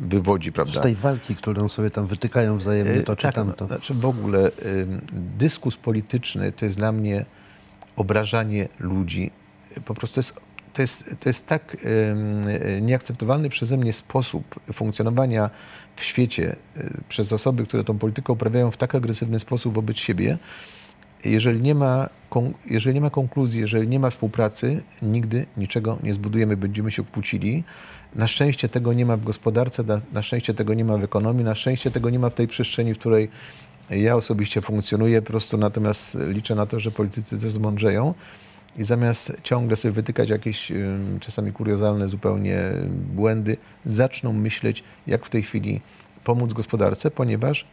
wywodzi, 0.00 0.52
prawda? 0.52 0.80
Z 0.80 0.82
tej 0.82 0.94
walki, 0.94 1.36
którą 1.36 1.68
sobie 1.68 1.90
tam 1.90 2.06
wytykają 2.06 2.58
wzajemnie 2.58 2.94
E, 2.94 3.02
to 3.02 3.16
czy 3.16 3.22
tak, 3.22 3.34
tamto. 3.34 3.66
Znaczy 3.66 3.94
w 3.94 4.06
ogóle 4.06 4.50
ym, 4.66 5.00
dyskus 5.38 5.76
polityczny 5.76 6.52
to 6.52 6.64
jest 6.64 6.76
dla 6.76 6.92
mnie 6.92 7.24
obrażanie 7.96 8.68
ludzi. 8.78 9.30
Po 9.84 9.94
prostu 9.94 10.20
jest, 10.20 10.34
to 10.72 10.82
jest, 10.82 11.16
to 11.20 11.28
jest 11.28 11.46
tak 11.46 11.76
e, 12.76 12.80
nieakceptowalny 12.80 13.48
przeze 13.48 13.76
mnie 13.76 13.92
sposób 13.92 14.60
funkcjonowania 14.72 15.50
w 15.96 16.04
świecie 16.04 16.56
przez 17.08 17.32
osoby, 17.32 17.66
które 17.66 17.84
tą 17.84 17.98
politykę 17.98 18.32
uprawiają 18.32 18.70
w 18.70 18.76
tak 18.76 18.94
agresywny 18.94 19.38
sposób 19.38 19.74
wobec 19.74 19.96
siebie. 19.96 20.38
Jeżeli 21.24 21.62
nie, 21.62 21.74
ma, 21.74 22.08
jeżeli 22.70 22.94
nie 22.94 23.00
ma 23.00 23.10
konkluzji, 23.10 23.60
jeżeli 23.60 23.88
nie 23.88 24.00
ma 24.00 24.10
współpracy, 24.10 24.82
nigdy 25.02 25.46
niczego 25.56 25.98
nie 26.02 26.14
zbudujemy, 26.14 26.56
będziemy 26.56 26.90
się 26.90 27.04
kłócili. 27.04 27.64
Na 28.14 28.26
szczęście 28.26 28.68
tego 28.68 28.92
nie 28.92 29.06
ma 29.06 29.16
w 29.16 29.24
gospodarce, 29.24 29.84
na, 30.12 30.22
szczęście 30.22 30.54
tego 30.54 30.74
nie 30.74 30.84
ma 30.84 30.98
w 30.98 31.04
ekonomii, 31.04 31.44
na 31.44 31.54
szczęście 31.54 31.90
tego 31.90 32.10
nie 32.10 32.18
ma 32.18 32.30
w 32.30 32.34
tej 32.34 32.48
przestrzeni, 32.48 32.94
w 32.94 32.98
której 32.98 33.28
ja 33.90 34.16
osobiście 34.16 34.60
funkcjonuję. 34.60 35.22
Po 35.22 35.28
prostu 35.28 35.56
natomiast 35.56 36.18
liczę 36.28 36.54
na 36.54 36.66
to, 36.66 36.80
że 36.80 36.90
politycy 36.90 37.38
też 37.38 37.52
zmądrzeją 37.52 38.14
i 38.76 38.84
zamiast 38.84 39.32
ciągle 39.42 39.76
sobie 39.76 39.92
wytykać 39.92 40.28
jakieś 40.28 40.72
czasami 41.20 41.52
kuriozalne 41.52 42.08
zupełnie 42.08 42.58
błędy, 43.14 43.56
zaczną 43.86 44.32
myśleć, 44.32 44.84
jak 45.06 45.26
w 45.26 45.30
tej 45.30 45.42
chwili 45.42 45.80
pomóc 46.24 46.52
gospodarce, 46.52 47.10
ponieważ 47.10 47.66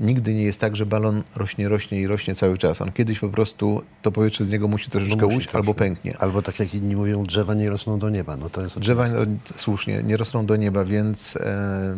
nigdy 0.00 0.34
nie 0.34 0.42
jest 0.42 0.60
tak, 0.60 0.76
że 0.76 0.86
balon 0.86 1.22
rośnie, 1.36 1.68
rośnie 1.68 2.00
i 2.00 2.06
rośnie 2.06 2.34
cały 2.34 2.58
czas. 2.58 2.80
On 2.80 2.92
kiedyś 2.92 3.18
po 3.18 3.28
prostu, 3.28 3.82
to 4.02 4.12
powietrze 4.12 4.44
z 4.44 4.50
niego 4.50 4.68
musi 4.68 4.90
troszeczkę 4.90 5.16
musi 5.24 5.36
ujść 5.36 5.46
troszkę. 5.46 5.58
albo 5.58 5.74
pęknie. 5.74 6.16
Albo 6.18 6.42
tak 6.42 6.58
jak 6.60 6.74
inni 6.74 6.96
mówią, 6.96 7.24
drzewa 7.24 7.54
nie 7.54 7.70
rosną 7.70 7.98
do 7.98 8.10
nieba. 8.10 8.36
No 8.36 8.50
to 8.50 8.62
jest 8.62 8.78
Drzewa 8.78 9.02
oczywiste. 9.04 9.30
no, 9.50 9.58
słusznie 9.58 10.02
nie 10.02 10.16
rosną 10.16 10.46
do 10.46 10.56
nieba, 10.56 10.84
więc 10.84 11.36
e, 11.36 11.94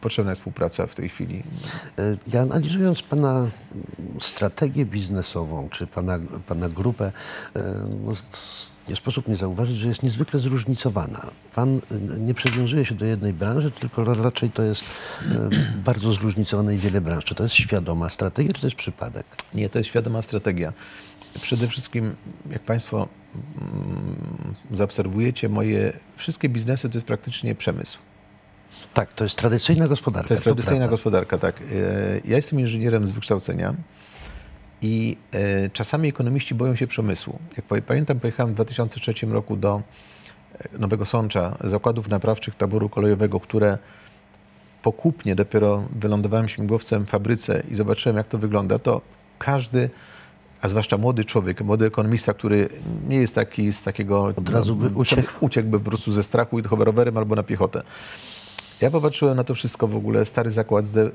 potrzebna 0.00 0.30
jest 0.30 0.40
współpraca 0.40 0.86
w 0.86 0.94
tej 0.94 1.08
chwili. 1.08 1.42
E, 1.98 2.16
Ja 2.32 2.40
analizując 2.42 3.02
Pana 3.02 3.46
strategię 4.20 4.86
biznesową, 4.86 5.68
czy 5.68 5.86
Pana, 5.86 6.18
pana 6.48 6.68
grupę, 6.68 7.12
e, 7.56 7.62
no, 8.04 8.12
nie 8.88 8.96
sposób 8.96 9.28
nie 9.28 9.36
zauważyć, 9.36 9.76
że 9.76 9.88
jest 9.88 10.02
niezwykle 10.02 10.40
zróżnicowana. 10.40 11.26
Pan 11.54 11.76
e, 11.76 12.18
nie 12.18 12.34
przywiązuje 12.34 12.84
się 12.84 12.94
do 12.94 13.06
jednej 13.06 13.32
branży, 13.32 13.70
tylko 13.70 14.04
ra- 14.04 14.22
raczej 14.22 14.50
to 14.50 14.62
jest 14.62 14.84
bardzo 15.84 16.12
zróżnicowane 16.12 16.74
i 16.74 16.78
wiele 16.78 17.00
branż. 17.00 17.24
Czy 17.24 17.34
to 17.34 17.42
jest 17.42 17.54
świadoma 17.54 18.08
strategia, 18.10 18.52
czy 18.52 18.60
to 18.60 18.66
jest 18.66 18.76
przypadek? 18.76 19.26
Nie, 19.54 19.68
to 19.68 19.78
jest 19.78 19.88
świadoma 19.90 20.22
strategia. 20.22 20.72
Przede 21.42 21.68
wszystkim, 21.68 22.14
jak 22.50 22.62
Państwo 22.62 23.08
mm, 23.34 24.54
zaobserwujecie, 24.74 25.48
moje 25.48 25.92
wszystkie 26.16 26.48
biznesy 26.48 26.88
to 26.90 26.96
jest 26.98 27.06
praktycznie 27.06 27.54
przemysł. 27.54 27.98
Tak, 28.94 29.12
to 29.12 29.24
jest 29.24 29.36
tradycyjna 29.36 29.86
gospodarka. 29.88 30.28
To 30.28 30.34
jest 30.34 30.44
tradycyjna 30.44 30.88
gospodarka, 30.88 31.38
tak. 31.38 31.60
E, 31.60 31.64
Ja 32.24 32.36
jestem 32.36 32.60
inżynierem 32.60 33.06
z 33.06 33.10
wykształcenia 33.12 33.74
i 34.82 35.16
e, 35.32 35.70
czasami 35.70 36.08
ekonomiści 36.08 36.54
boją 36.54 36.74
się 36.76 36.86
przemysłu. 36.86 37.38
Jak 37.56 37.66
pa- 37.66 37.80
pamiętam, 37.80 38.20
pojechałem 38.20 38.52
w 38.52 38.54
2003 38.54 39.14
roku 39.26 39.56
do 39.56 39.82
e, 40.74 40.78
Nowego 40.78 41.04
Sącza, 41.04 41.56
zakładów 41.64 42.08
naprawczych 42.08 42.54
taboru 42.54 42.88
kolejowego, 42.88 43.40
które 43.40 43.78
po 44.82 44.92
kupnie 44.92 45.34
dopiero 45.34 45.84
wylądowałem 46.00 46.48
śmigłowcem 46.48 47.06
w 47.06 47.08
fabryce 47.08 47.62
i 47.70 47.74
zobaczyłem, 47.74 48.16
jak 48.16 48.28
to 48.28 48.38
wygląda, 48.38 48.78
to 48.78 49.00
każdy, 49.38 49.90
a 50.62 50.68
zwłaszcza 50.68 50.98
młody 50.98 51.24
człowiek, 51.24 51.60
młody 51.60 51.86
ekonomista, 51.86 52.34
który 52.34 52.68
nie 53.08 53.16
jest 53.16 53.34
taki 53.34 53.72
z 53.72 53.82
takiego... 53.82 54.24
Od 54.24 54.48
razu 54.48 54.76
by 54.76 54.88
uciekł. 54.88 55.32
Uciekłby 55.40 55.78
po 55.80 55.84
prostu 55.84 56.12
ze 56.12 56.22
strachu 56.22 56.58
i 56.58 56.62
chyba 56.62 56.84
rowerem 56.84 57.16
albo 57.16 57.34
na 57.34 57.42
piechotę. 57.42 57.82
Ja 58.80 58.90
popatrzyłem 58.90 59.36
na 59.36 59.44
to 59.44 59.54
wszystko 59.54 59.88
w 59.88 59.96
ogóle, 59.96 60.24
stary 60.24 60.50
zakład 60.50 60.84
zde, 60.84 61.10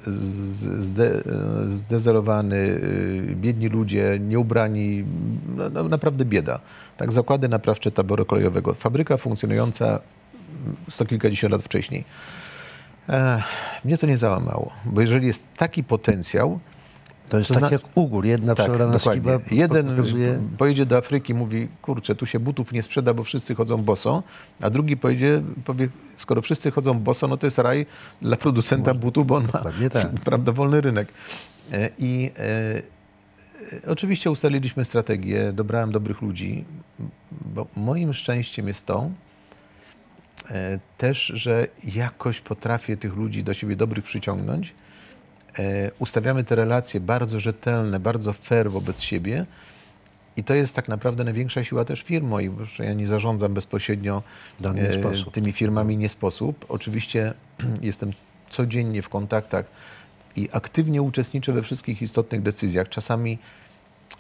zde, 0.79 1.23
zdezerowany, 1.69 2.55
y, 2.55 3.35
biedni 3.35 3.67
ludzie, 3.67 4.19
nieubrani, 4.19 5.05
no, 5.57 5.69
no, 5.69 5.83
naprawdę 5.83 6.25
bieda. 6.25 6.59
Tak, 6.97 7.11
zakłady 7.11 7.49
naprawcze 7.49 7.91
taboru 7.91 8.25
kolejowego. 8.25 8.73
Fabryka 8.73 9.17
funkcjonująca 9.17 9.85
mm, 9.85 9.99
sto 10.89 11.05
kilkadziesiąt 11.05 11.51
lat 11.51 11.63
wcześniej. 11.63 12.03
Mnie 13.85 13.97
to 13.97 14.07
nie 14.07 14.17
załamało, 14.17 14.71
bo 14.85 15.01
jeżeli 15.01 15.27
jest 15.27 15.45
taki 15.57 15.83
potencjał, 15.83 16.59
To 17.31 17.38
jest 17.38 17.47
To 17.47 17.53
tak 17.53 17.63
zna- 17.63 17.71
jak 17.71 17.81
ugór. 17.95 18.25
Jedna 18.25 18.55
tak, 18.55 18.65
przeorana 18.65 19.00
skiba 19.00 19.31
Jeden 19.51 19.89
pokazuje... 19.89 20.41
pojedzie 20.57 20.85
do 20.85 20.97
Afryki, 20.97 21.33
mówi, 21.33 21.67
kurczę, 21.81 22.15
tu 22.15 22.25
się 22.25 22.39
butów 22.39 22.71
nie 22.71 22.83
sprzeda, 22.83 23.13
bo 23.13 23.23
wszyscy 23.23 23.55
chodzą 23.55 23.77
boso, 23.77 24.23
a 24.61 24.69
drugi 24.69 24.97
pojedzie, 24.97 25.41
powie, 25.65 25.89
skoro 26.15 26.41
wszyscy 26.41 26.71
chodzą 26.71 27.00
boso, 27.00 27.27
no 27.27 27.38
to 27.38 27.47
jest 27.47 27.57
raj 27.57 27.85
dla 28.21 28.38
producenta 28.38 28.93
butów, 28.93 29.27
bo 29.27 29.35
on 29.35 29.43
ma 29.43 29.63
tak. 29.89 30.09
prawda, 30.25 30.51
wolny 30.51 30.81
rynek. 30.81 31.13
E, 31.71 31.89
I 31.97 32.31
e, 32.38 32.43
e, 32.43 32.81
oczywiście 33.88 34.31
ustaliliśmy 34.31 34.85
strategię, 34.85 35.53
dobrałem 35.53 35.91
dobrych 35.91 36.21
ludzi, 36.21 36.65
bo 37.55 37.67
moim 37.75 38.13
szczęściem 38.13 38.67
jest 38.67 38.85
to, 38.85 39.09
e, 40.50 40.79
też, 40.97 41.25
że 41.35 41.67
jakoś 41.83 42.41
potrafię 42.41 42.97
tych 42.97 43.15
ludzi 43.15 43.43
do 43.43 43.53
siebie 43.53 43.75
dobrych 43.75 44.05
przyciągnąć. 44.05 44.73
E, 45.60 45.91
ustawiamy 46.00 46.43
te 46.43 46.55
relacje 46.55 47.00
bardzo 47.00 47.39
rzetelne, 47.39 48.00
bardzo 48.00 48.34
fair 48.34 48.72
wobec 48.72 49.01
siebie. 49.01 49.46
I 50.38 50.43
to 50.43 50.53
jest 50.53 50.75
tak 50.75 50.88
naprawdę 50.88 51.24
największa 51.24 51.63
siła 51.63 51.86
też 51.86 52.01
firm 52.01 52.27
moich, 52.27 52.51
że 52.75 52.86
ja 52.86 52.93
nie 52.93 53.08
zarządzam 53.08 53.53
bezpośrednio 53.53 54.24
sposób. 55.00 55.34
tymi 55.34 55.51
firmami, 55.51 55.98
nie 55.98 56.10
sposób. 56.10 56.65
Oczywiście 56.70 57.34
jestem 57.81 58.12
codziennie 58.50 59.01
w 59.01 59.10
kontaktach 59.10 59.65
i 60.36 60.50
aktywnie 60.51 61.01
uczestniczę 61.01 61.53
we 61.53 61.62
wszystkich 61.62 62.01
istotnych 62.01 62.41
decyzjach. 62.41 62.89
Czasami, 62.89 63.38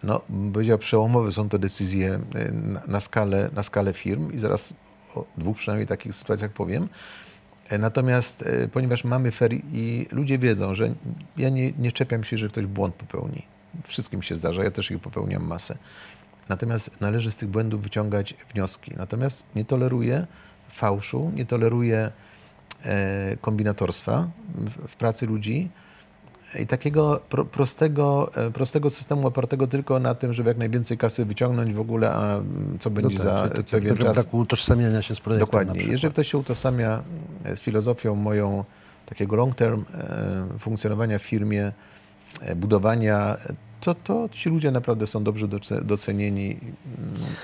no, 0.03 0.21
bym 0.29 0.51
powiedział, 0.51 0.77
przełomowe 0.77 1.31
są 1.31 1.49
to 1.49 1.59
decyzje 1.59 2.19
e, 2.35 2.51
na, 2.51 2.81
na, 2.87 2.99
skalę, 2.99 3.49
na 3.53 3.63
skalę 3.63 3.93
firm 3.93 4.31
i 4.33 4.39
zaraz 4.39 4.73
o 5.15 5.25
dwóch 5.37 5.57
przynajmniej 5.57 5.87
takich 5.87 6.15
sytuacjach 6.15 6.51
powiem. 6.51 6.87
E, 7.71 7.77
Natomiast 7.77 8.41
e, 8.41 8.67
ponieważ 8.67 9.03
mamy 9.03 9.31
fair 9.31 9.53
i 9.53 10.07
ludzie 10.11 10.37
wiedzą, 10.37 10.75
że 10.75 10.93
ja 11.37 11.49
nie, 11.49 11.71
nie 11.71 11.91
czepiam 11.91 12.23
się, 12.23 12.37
że 12.37 12.49
ktoś 12.49 12.65
błąd 12.65 12.95
popełni. 12.95 13.45
Wszystkim 13.87 14.21
się 14.21 14.35
zdarza, 14.35 14.63
ja 14.63 14.71
też 14.71 14.91
ich 14.91 14.99
popełniam 14.99 15.43
masę. 15.43 15.77
Natomiast 16.49 17.01
należy 17.01 17.31
z 17.31 17.37
tych 17.37 17.49
błędów 17.49 17.81
wyciągać 17.81 18.35
wnioski. 18.53 18.91
Natomiast 18.97 19.45
nie 19.55 19.65
toleruję 19.65 20.27
fałszu, 20.69 21.31
nie 21.35 21.45
toleruję 21.45 22.11
e, 22.83 23.37
kombinatorstwa 23.41 24.29
w, 24.55 24.87
w 24.87 24.95
pracy 24.95 25.25
ludzi 25.25 25.69
i 26.59 26.67
takiego 26.67 27.19
pro, 27.29 27.45
prostego, 27.45 28.31
e, 28.35 28.51
prostego 28.51 28.89
systemu 28.89 29.27
opartego 29.27 29.67
tylko 29.67 29.99
na 29.99 30.15
tym, 30.15 30.33
żeby 30.33 30.49
jak 30.49 30.57
najwięcej 30.57 30.97
kasy 30.97 31.25
wyciągnąć 31.25 31.73
w 31.73 31.79
ogóle, 31.79 32.11
a 32.13 32.41
co 32.79 32.89
będzie 32.89 33.17
No 33.17 33.23
za 33.23 33.49
tak, 33.49 33.65
czyli 33.65 33.81
pewien 33.81 33.97
czas. 33.97 34.15
braku 34.17 34.37
utożsamiania 34.37 35.01
się 35.01 35.15
z 35.15 35.19
projektem 35.19 35.45
Dokładnie. 35.47 35.83
Jeżeli 35.83 36.13
ktoś 36.13 36.31
się 36.31 36.37
utożsamia 36.37 37.03
e, 37.43 37.55
z 37.55 37.59
filozofią 37.59 38.15
moją 38.15 38.63
takiego 39.05 39.35
long 39.35 39.55
term 39.55 39.85
e, 39.93 40.59
funkcjonowania 40.59 41.19
w 41.19 41.23
firmie, 41.23 41.71
budowania, 42.55 43.37
to, 43.81 43.95
to 43.95 44.29
ci 44.31 44.49
ludzie 44.49 44.71
naprawdę 44.71 45.07
są 45.07 45.23
dobrze 45.23 45.47
doce- 45.47 45.81
docenieni. 45.85 46.57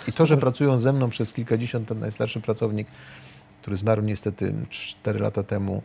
I 0.07 0.13
to, 0.13 0.25
że 0.25 0.37
pracują 0.37 0.79
ze 0.79 0.93
mną 0.93 1.09
przez 1.09 1.33
kilkadziesiąt, 1.33 1.87
ten 1.87 1.99
najstarszy 1.99 2.41
pracownik, 2.41 2.87
który 3.61 3.77
zmarł 3.77 4.01
niestety 4.01 4.53
4 4.69 5.19
lata 5.19 5.43
temu, 5.43 5.81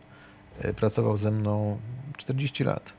pracował 0.75 1.17
ze 1.17 1.31
mną 1.31 1.77
40 2.17 2.63
lat. 2.63 2.93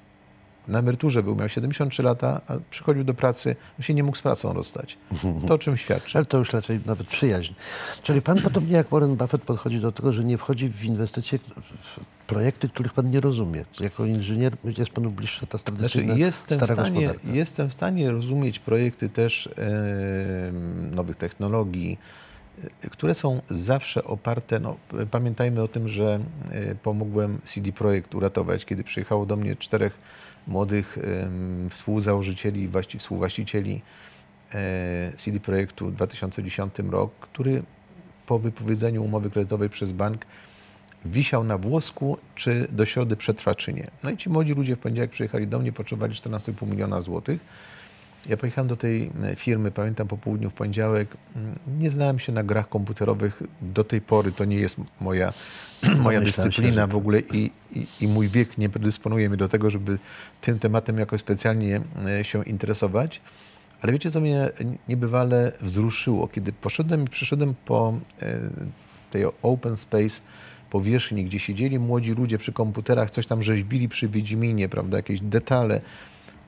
Na 0.69 0.79
emeryturze 0.79 1.23
był, 1.23 1.37
miał 1.37 1.49
73 1.49 2.03
lata, 2.03 2.41
a 2.49 2.55
przychodził 2.71 3.05
do 3.05 3.15
pracy, 3.15 3.57
on 3.79 3.83
się 3.83 3.95
nie 3.95 4.03
mógł 4.03 4.17
z 4.17 4.23
pracą 4.23 4.53
rozstać. 4.53 4.99
To 5.49 5.55
o 5.55 5.59
czym 5.59 5.77
świadczy. 5.77 6.19
Ale 6.19 6.25
to 6.25 6.39
już 6.39 6.53
raczej 6.53 6.81
nawet 6.87 7.07
przyjaźń. 7.07 7.55
Czyli 8.03 8.23
pan 8.23 8.43
podobnie 8.43 8.77
jak 8.77 8.89
Warren 8.89 9.17
Buffett 9.17 9.43
podchodzi 9.43 9.81
do 9.81 9.93
tego, 9.93 10.13
że 10.13 10.25
nie 10.25 10.39
wchodzi 10.39 10.69
w 10.69 10.85
inwestycje, 10.85 11.39
w 11.83 12.01
projekty, 12.27 12.69
których 12.69 12.93
pan 12.93 13.11
nie 13.11 13.21
rozumie. 13.21 13.65
Jako 13.81 14.07
inżynier 14.07 14.57
jest 14.79 14.91
panu 14.91 15.11
bliższa 15.11 15.47
ta 15.47 15.59
Znaczy, 15.59 15.73
tradycyjna 15.73 16.15
jestem, 16.15 16.59
w 16.59 16.65
stara 16.65 16.83
stanie, 16.83 17.07
gospodarka. 17.07 17.37
jestem 17.37 17.71
w 17.71 17.75
stanie 17.75 18.11
rozumieć 18.11 18.59
projekty 18.59 19.09
też 19.09 19.47
e, 19.47 20.53
nowych 20.95 21.17
technologii, 21.17 21.99
e, 22.83 22.91
które 22.91 23.15
są 23.15 23.41
zawsze 23.51 24.05
oparte, 24.05 24.61
no, 24.61 24.77
pamiętajmy 25.11 25.63
o 25.63 25.69
tym, 25.69 25.89
że 25.89 26.21
e, 26.51 26.75
pomogłem 26.75 27.39
CD 27.45 27.73
Projekt 27.73 28.15
uratować, 28.15 28.65
kiedy 28.65 28.85
przyjechało 28.85 29.27
do 29.27 29.37
mnie 29.37 29.57
czterech 29.57 29.99
młodych 30.47 30.99
współzałożycieli, 31.71 32.69
właści, 32.69 32.99
współwłaścicieli 32.99 33.83
e, 34.55 35.13
CD 35.17 35.41
Projektu 35.41 35.87
w 35.87 35.93
2010 35.93 36.75
rok, 36.91 37.13
który 37.21 37.63
po 38.27 38.39
wypowiedzeniu 38.39 39.05
umowy 39.05 39.31
kredytowej 39.31 39.71
przez 39.71 39.93
bank 39.93 40.27
wisiał 41.05 41.45
na 41.45 41.59
włosku, 41.59 42.19
czy 42.35 42.69
do 42.71 42.85
środy 42.85 43.17
przetrwa, 43.17 43.55
czy 43.55 43.73
nie. 43.73 43.91
No 44.03 44.11
i 44.11 44.17
ci 44.17 44.31
młodzi 44.31 44.55
ludzie 44.55 44.77
w 44.77 44.79
poniedziałek 44.79 45.11
przyjechali 45.11 45.47
do 45.47 45.59
mnie, 45.59 45.73
potrzebowali 45.73 46.15
14,5 46.15 46.71
miliona 46.71 47.01
złotych. 47.01 47.41
Ja 48.29 48.37
pojechałem 48.37 48.69
do 48.69 48.77
tej 48.77 49.11
e, 49.23 49.37
firmy, 49.37 49.71
pamiętam 49.71 50.09
po 50.09 50.17
południu 50.17 50.51
w 50.51 50.55
poniedziałek. 50.55 51.17
Mm, 51.37 51.55
Nie 51.79 51.91
znałem 51.91 52.19
się 52.19 52.33
na 52.33 52.43
grach 52.43 52.69
komputerowych. 52.69 53.43
Do 53.63 53.85
tej 53.85 54.01
pory 54.01 54.33
to 54.33 54.45
nie 54.45 54.57
jest 54.57 54.77
moja, 55.01 55.33
moja 56.05 56.19
się, 56.19 56.25
dyscyplina 56.25 56.83
że 56.83 56.87
w 56.87 56.97
ogóle 56.97 57.21
i, 57.21 57.51
i, 57.73 57.87
i 58.01 58.09
mój 58.09 58.29
wiek 58.29 58.59
nie 58.59 58.69
predysponuje 58.69 59.29
mnie 59.29 59.39
do 59.39 59.49
tego, 59.49 59.71
żeby 59.71 59.99
tym 60.41 60.59
tematem 60.59 60.99
jakoś 60.99 61.21
specjalnie 61.21 61.81
e, 62.07 62.25
się 62.25 62.45
interesować. 62.45 63.21
Ale 63.81 63.93
wiecie, 63.93 64.11
co 64.11 64.21
mnie 64.21 64.51
niebywale 64.89 65.53
wzruszyło? 65.61 66.29
Kiedy 66.29 66.53
poszedłem 66.53 67.05
i 67.05 67.09
przyszedłem 67.09 67.55
po 67.65 67.99
e, 68.23 68.39
tej 69.11 69.25
open 69.43 69.77
space 69.77 70.21
powierzchni, 70.71 71.25
gdzie 71.25 71.39
siedzieli 71.39 71.79
młodzi 71.79 72.13
ludzie 72.13 72.39
przy 72.39 72.53
komputerach, 72.53 73.11
coś 73.11 73.27
tam 73.27 73.43
rzeźbili 73.43 73.89
przy 73.89 74.09
Wiedźminie, 74.09 74.69
prawda, 74.69 74.97
jakieś 74.97 75.21
detale, 75.21 75.81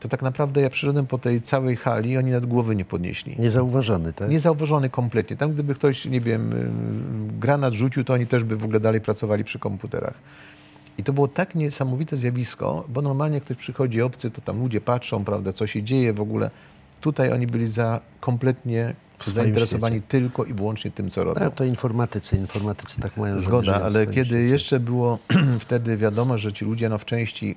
to 0.01 0.09
tak 0.09 0.23
naprawdę 0.23 0.61
ja 0.61 0.71
przyszedłem 0.71 1.07
po 1.07 1.19
tej 1.19 1.41
całej 1.41 1.77
hali 1.77 2.11
i 2.11 2.19
oni 2.19 2.31
nad 2.31 2.47
głowy 2.47 2.77
nie 2.77 2.85
podnieśli. 2.85 3.37
Niezauważony, 3.39 4.13
tak? 4.13 4.31
Niezauważony 4.31 4.91
kompletnie. 4.91 5.37
Tam 5.37 5.53
gdyby 5.53 5.75
ktoś, 5.75 6.05
nie 6.05 6.21
wiem, 6.21 6.53
y, 6.53 7.39
granat 7.41 7.75
rzucił, 7.75 8.05
to 8.05 8.13
oni 8.13 8.27
też 8.27 8.45
by 8.45 8.57
w 8.57 8.65
ogóle 8.65 8.81
dalej 8.81 9.01
pracowali 9.01 9.45
przy 9.45 9.59
komputerach. 9.59 10.15
I 10.99 11.03
to 11.03 11.13
było 11.13 11.29
tak 11.29 11.55
niesamowite 11.55 12.17
zjawisko, 12.17 12.85
bo 12.89 13.03
normalnie 13.03 13.35
jak 13.35 13.45
ktoś 13.45 13.57
przychodzi 13.57 14.03
obcy, 14.03 14.31
to 14.31 14.41
tam 14.41 14.61
ludzie 14.61 14.81
patrzą, 14.81 15.25
prawda, 15.25 15.53
co 15.53 15.67
się 15.67 15.83
dzieje 15.83 16.13
w 16.13 16.21
ogóle. 16.21 16.51
Tutaj 17.01 17.33
oni 17.33 17.47
byli 17.47 17.67
za 17.67 18.01
kompletnie 18.21 18.95
zainteresowani 19.25 20.03
tylko 20.03 20.45
i 20.45 20.55
wyłącznie 20.55 20.91
tym, 20.91 21.11
co 21.11 21.25
robią. 21.25 21.45
No, 21.45 21.51
to 21.51 21.65
informatycy, 21.65 22.37
informatycy 22.37 23.01
tak 23.01 23.17
mają. 23.17 23.41
Zgoda, 23.41 23.83
ale 23.83 24.07
kiedy 24.07 24.27
świecie. 24.27 24.41
jeszcze 24.41 24.81
było 24.81 25.19
wtedy 25.61 25.97
wiadomo, 25.97 26.39
że 26.39 26.53
ci 26.53 26.65
ludzie 26.65 26.89
no, 26.89 26.99
w 26.99 27.05
części 27.05 27.57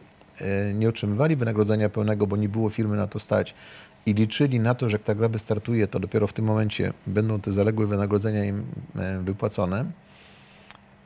nie 0.74 0.89
otrzymywali 0.89 1.36
wynagrodzenia 1.36 1.89
pełnego, 1.89 2.27
bo 2.27 2.38
nie 2.38 2.50
było 2.50 2.69
firmy 2.69 2.98
na 2.98 3.08
to 3.08 3.19
stać 3.19 3.55
i 4.05 4.13
liczyli 4.13 4.60
na 4.60 4.75
to, 4.75 4.89
że 4.89 4.96
jak 4.96 5.03
ta 5.03 5.15
gra 5.15 5.27
wystartuje, 5.27 5.88
to 5.88 6.00
dopiero 6.00 6.27
w 6.27 6.34
tym 6.34 6.46
momencie 6.46 6.93
będą 7.08 7.39
te 7.39 7.51
zaległe 7.51 7.88
wynagrodzenia 7.88 8.46
im 8.46 8.65
e, 8.96 9.19
wypłacone. 9.19 9.86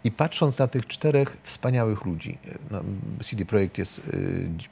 I 0.03 0.11
patrząc 0.11 0.57
na 0.57 0.67
tych 0.67 0.85
czterech 0.85 1.37
wspaniałych 1.43 2.05
ludzi, 2.05 2.37
e, 2.45 2.57
no, 2.71 2.83
CD 3.21 3.45
Projekt 3.45 3.77
jest 3.77 4.01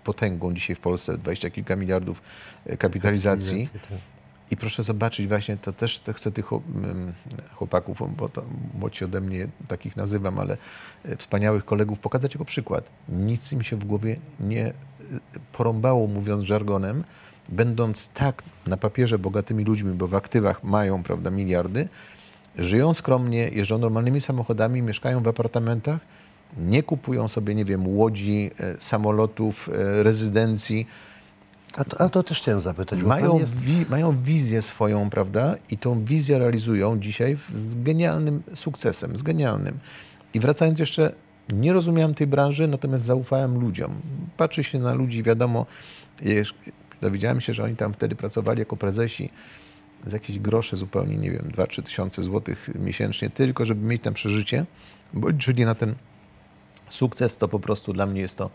potęgą 0.03 0.53
dzisiaj 0.53 0.75
w 0.75 0.79
Polsce, 0.79 1.17
dwadzieścia 1.17 1.49
kilka 1.49 1.75
miliardów 1.75 2.21
e, 2.65 2.77
kapitalizacji. 2.77 3.69
I 4.51 4.57
proszę 4.57 4.83
zobaczyć 4.83 5.27
właśnie, 5.27 5.57
to 5.57 5.73
też 5.73 5.99
to 5.99 6.13
chcę 6.13 6.31
tych 6.31 6.45
chłop- 6.45 6.61
chłopaków, 7.55 8.15
bo 8.17 8.29
to 8.29 8.43
młodsi 8.79 9.05
ode 9.05 9.21
mnie 9.21 9.47
takich 9.67 9.95
nazywam, 9.95 10.39
ale 10.39 10.57
e, 11.05 11.17
wspaniałych 11.17 11.65
kolegów, 11.65 11.99
pokazać 11.99 12.33
jako 12.33 12.45
przykład. 12.45 12.89
Nic 13.09 13.51
im 13.51 13.63
się 13.63 13.75
w 13.75 13.85
głowie 13.85 14.15
nie 14.39 14.67
e, 14.67 14.73
porąbało, 15.51 16.07
mówiąc 16.07 16.43
żargonem, 16.43 17.03
będąc 17.49 18.09
tak 18.09 18.43
na 18.67 18.77
papierze 18.77 19.19
bogatymi 19.19 19.63
ludźmi, 19.63 19.93
bo 19.93 20.07
w 20.07 20.15
aktywach 20.15 20.63
mają 20.63 21.03
prawda, 21.03 21.29
miliardy, 21.29 21.87
żyją 22.57 22.93
skromnie, 22.93 23.49
jeżdżą 23.49 23.77
normalnymi 23.77 24.21
samochodami, 24.21 24.81
mieszkają 24.81 25.23
w 25.23 25.27
apartamentach, 25.27 26.01
nie 26.57 26.83
kupują 26.83 27.27
sobie, 27.27 27.55
nie 27.55 27.65
wiem, 27.65 27.87
łodzi, 27.87 28.51
e, 28.59 28.75
samolotów, 28.79 29.69
rezydencji, 30.01 30.87
A 31.77 31.83
to, 31.83 32.01
a 32.01 32.09
to 32.09 32.23
też 32.23 32.41
chciałem 32.41 32.61
zapytać, 32.61 33.01
mają, 33.01 33.39
jest... 33.39 33.59
wi- 33.59 33.85
mają 33.89 34.23
wizję 34.23 34.61
swoją, 34.61 35.09
prawda? 35.09 35.55
I 35.69 35.77
tą 35.77 36.05
wizję 36.05 36.37
realizują 36.37 36.99
dzisiaj 36.99 37.37
z 37.53 37.83
genialnym 37.83 38.43
sukcesem, 38.53 39.19
z 39.19 39.21
genialnym. 39.23 39.79
I 40.33 40.39
wracając 40.39 40.79
jeszcze, 40.79 41.13
nie 41.49 41.73
rozumiałem 41.73 42.13
tej 42.13 42.27
branży, 42.27 42.67
natomiast 42.67 43.05
zaufałem 43.05 43.59
ludziom. 43.59 43.93
Patrzy 44.37 44.63
się 44.63 44.79
na 44.79 44.93
ludzi, 44.93 45.23
wiadomo, 45.23 45.65
dowiedziałem 47.01 47.41
się, 47.41 47.53
że 47.53 47.63
oni 47.63 47.75
tam 47.75 47.93
wtedy 47.93 48.15
pracowali 48.15 48.59
jako 48.59 48.77
prezesi 48.77 49.29
z 50.07 50.13
jakieś 50.13 50.39
grosze 50.39 50.77
zupełnie, 50.77 51.17
nie 51.17 51.31
wiem, 51.31 51.51
2-3 51.57 51.83
tysiące 51.83 52.23
złotych 52.23 52.69
miesięcznie, 52.75 53.29
tylko 53.29 53.65
żeby 53.65 53.85
mieć 53.85 54.01
tam 54.01 54.13
przeżycie, 54.13 54.65
bo 55.13 55.29
liczyli 55.29 55.65
na 55.65 55.75
ten 55.75 55.95
sukces, 56.89 57.37
to 57.37 57.47
po 57.47 57.59
prostu 57.59 57.93
dla 57.93 58.05
mnie 58.05 58.21
jest 58.21 58.37
to 58.37 58.49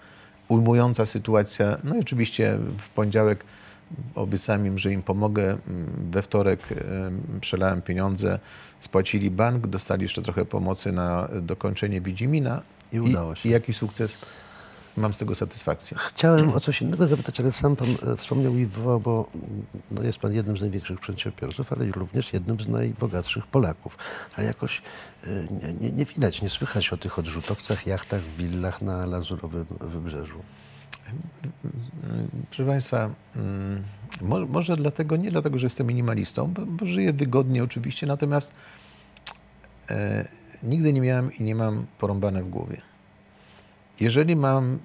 ujmująca 0.49 1.07
sytuacja. 1.07 1.79
No 1.85 1.97
i 1.97 2.01
oczywiście 2.01 2.59
w 2.79 2.89
poniedziałek 2.89 3.45
obiecałem 4.15 4.67
im, 4.67 4.79
że 4.79 4.93
im 4.93 5.03
pomogę. 5.03 5.43
Mm, 5.69 6.11
We 6.11 6.23
wtorek 6.23 6.61
em, 6.73 7.23
przelałem 7.41 7.83
pieniądze, 7.83 8.39
spłacili 8.81 9.31
bank, 9.31 9.67
dostali 9.67 10.03
jeszcze 10.03 10.23
trochę 10.23 10.45
pomocy 10.45 10.93
na 10.93 11.29
dokończenie 11.43 12.01
Widzimina. 12.01 12.63
I 12.93 13.01
udało 13.01 13.35
się. 13.35 13.49
I 13.49 13.53
jaki 13.53 13.73
sukces? 13.73 14.19
Mam 14.97 15.15
z 15.15 15.19
tego 15.19 15.35
satysfakcję. 15.35 15.97
Chciałem 15.97 16.49
o 16.49 16.61
coś 16.61 16.83
innego 16.83 17.09
zapytać, 17.09 17.41
ale 17.41 17.53
sam 17.53 17.77
pan 17.77 17.89
e, 18.13 18.17
wspomniał 18.17 18.57
i 18.57 18.67
wywołał, 18.67 19.01
bo 19.01 19.29
mm, 19.35 19.67
no, 19.91 20.03
jest 20.03 20.19
pan 20.19 20.33
jednym 20.33 20.57
z 20.57 20.61
największych 20.61 21.01
przedsiębiorców, 21.01 21.73
ale 21.73 21.87
również 21.87 22.33
jednym 22.33 22.61
z 22.61 22.69
najbogatszych 22.69 23.47
Polaków. 23.47 23.99
Ale 24.37 24.47
jakoś 24.47 24.83
e, 25.25 25.29
nie, 25.51 25.75
nie, 25.81 25.91
nie 25.93 26.05
widać, 26.05 26.43
nie 26.43 26.51
słychać 26.51 26.93
o 26.93 26.97
tych 26.97 27.19
odrzutowcach, 27.19 27.87
jachtach, 27.87 28.23
willach 28.23 28.83
na 28.83 29.07
Lazurowym 29.07 29.67
Wybrzeżu. 29.81 30.43
Proszę 32.49 32.67
Państwa, 32.67 33.11
mm, 33.37 33.83
mo- 34.23 34.47
może 34.47 34.77
dlatego, 34.77 35.17
nie 35.17 35.31
dlatego, 35.31 35.59
że 35.59 35.67
jestem 35.67 35.87
minimalistą, 35.87 36.53
bo, 36.53 36.67
bo 36.67 36.87
żyję 36.87 37.13
wygodnie 37.13 37.65
oczywiście, 37.65 38.07
natomiast 38.07 38.53
e, 39.91 40.29
nigdy 40.63 40.93
nie 40.93 41.01
miałem 41.01 41.33
i 41.33 41.43
nie 41.43 41.55
mam 41.55 41.87
porąbane 41.99 42.43
w 42.43 42.51
głowie. 42.51 42.96
Jeżeli 44.01 44.37
mam, 44.37 44.79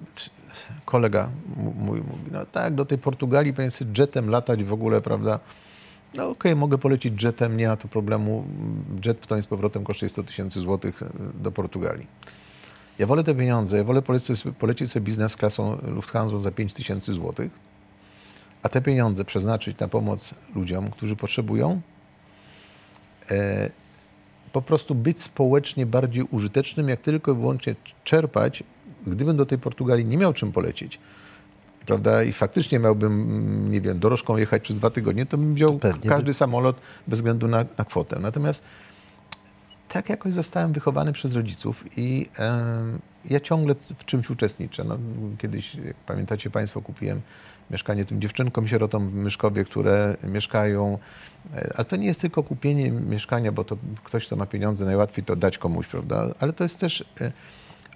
kolega 0.84 1.28
mój 1.56 2.00
mówi, 2.00 2.30
no 2.32 2.46
tak, 2.46 2.74
do 2.74 2.84
tej 2.84 2.98
Portugalii 2.98 3.54
sobie 3.70 3.92
jetem 3.98 4.30
latać 4.30 4.64
w 4.64 4.72
ogóle, 4.72 5.00
prawda, 5.00 5.40
no 6.14 6.28
okej, 6.28 6.56
mogę 6.56 6.78
polecić 6.78 7.22
jetem, 7.22 7.56
nie 7.56 7.68
ma 7.68 7.76
tu 7.76 7.88
problemu. 7.88 8.44
Jet 9.04 9.18
w 9.20 9.26
to 9.26 9.42
z 9.42 9.46
powrotem 9.46 9.84
kosztuje 9.84 10.08
100 10.08 10.22
tysięcy 10.22 10.60
złotych 10.60 11.02
e, 11.02 11.08
do 11.42 11.52
Portugalii. 11.52 12.06
Ja 12.98 13.06
wolę 13.06 13.24
te 13.24 13.34
pieniądze, 13.34 13.76
ja 13.76 13.84
wolę 13.84 14.02
polecieć 14.02 14.38
sobie, 14.38 14.54
polecieć 14.54 14.90
sobie 14.90 15.06
biznes 15.06 15.36
klasą 15.36 15.78
Lufthansa 15.82 16.40
za 16.40 16.50
5 16.50 16.74
tysięcy 16.74 17.14
złotych, 17.14 17.50
a 18.62 18.68
te 18.68 18.82
pieniądze 18.82 19.24
przeznaczyć 19.24 19.78
na 19.78 19.88
pomoc 19.88 20.34
ludziom, 20.54 20.90
którzy 20.90 21.16
potrzebują, 21.16 21.80
e, 23.30 23.70
po 24.52 24.62
prostu 24.62 24.94
być 24.94 25.22
społecznie 25.22 25.86
bardziej 25.86 26.24
użytecznym, 26.30 26.88
jak 26.88 27.00
tylko 27.00 27.32
i 27.32 27.34
wyłącznie 27.34 27.74
czerpać, 28.04 28.64
gdybym 29.06 29.36
do 29.36 29.46
tej 29.46 29.58
Portugalii 29.58 30.04
nie 30.04 30.16
miał 30.16 30.32
czym 30.32 30.52
polecieć, 30.52 30.98
prawda, 31.86 32.22
i 32.22 32.32
faktycznie 32.32 32.78
miałbym, 32.78 33.12
mm, 33.12 33.72
nie 33.72 33.80
wiem, 33.80 33.98
dorożką 33.98 34.36
jechać 34.36 34.62
przez 34.62 34.78
dwa 34.78 34.90
tygodnie, 34.90 35.26
to 35.26 35.38
bym 35.38 35.54
wziął 35.54 35.78
Pewnie. 35.78 36.10
każdy 36.10 36.34
samolot 36.34 36.76
bez 37.06 37.18
względu 37.18 37.48
na, 37.48 37.64
na 37.78 37.84
kwotę. 37.84 38.18
Natomiast 38.20 38.62
tak 39.88 40.08
jakoś 40.08 40.34
zostałem 40.34 40.72
wychowany 40.72 41.12
przez 41.12 41.34
rodziców 41.34 41.84
i 41.96 42.26
em, 42.38 42.98
ja 43.30 43.40
ciągle 43.40 43.74
w 43.98 44.04
czymś 44.04 44.30
uczestniczę. 44.30 44.84
No, 44.84 44.98
kiedyś, 45.38 45.74
jak 45.74 45.96
pamiętacie 45.96 46.50
Państwo, 46.50 46.80
kupiłem 46.80 47.20
mieszkanie 47.70 48.04
tym 48.04 48.20
dziewczynkom 48.20 48.68
sierotom 48.68 49.08
w 49.08 49.14
Myszkowie, 49.14 49.64
które 49.64 50.16
mieszkają. 50.24 50.98
E, 51.54 51.72
Ale 51.76 51.84
to 51.84 51.96
nie 51.96 52.06
jest 52.06 52.20
tylko 52.20 52.42
kupienie 52.42 52.90
mieszkania, 52.90 53.52
bo 53.52 53.64
to 53.64 53.76
ktoś, 54.04 54.26
kto 54.26 54.36
ma 54.36 54.46
pieniądze, 54.46 54.84
najłatwiej 54.84 55.24
to 55.24 55.36
dać 55.36 55.58
komuś, 55.58 55.86
prawda? 55.86 56.34
Ale 56.40 56.52
to 56.52 56.64
jest 56.64 56.80
też 56.80 57.04
e, 57.20 57.32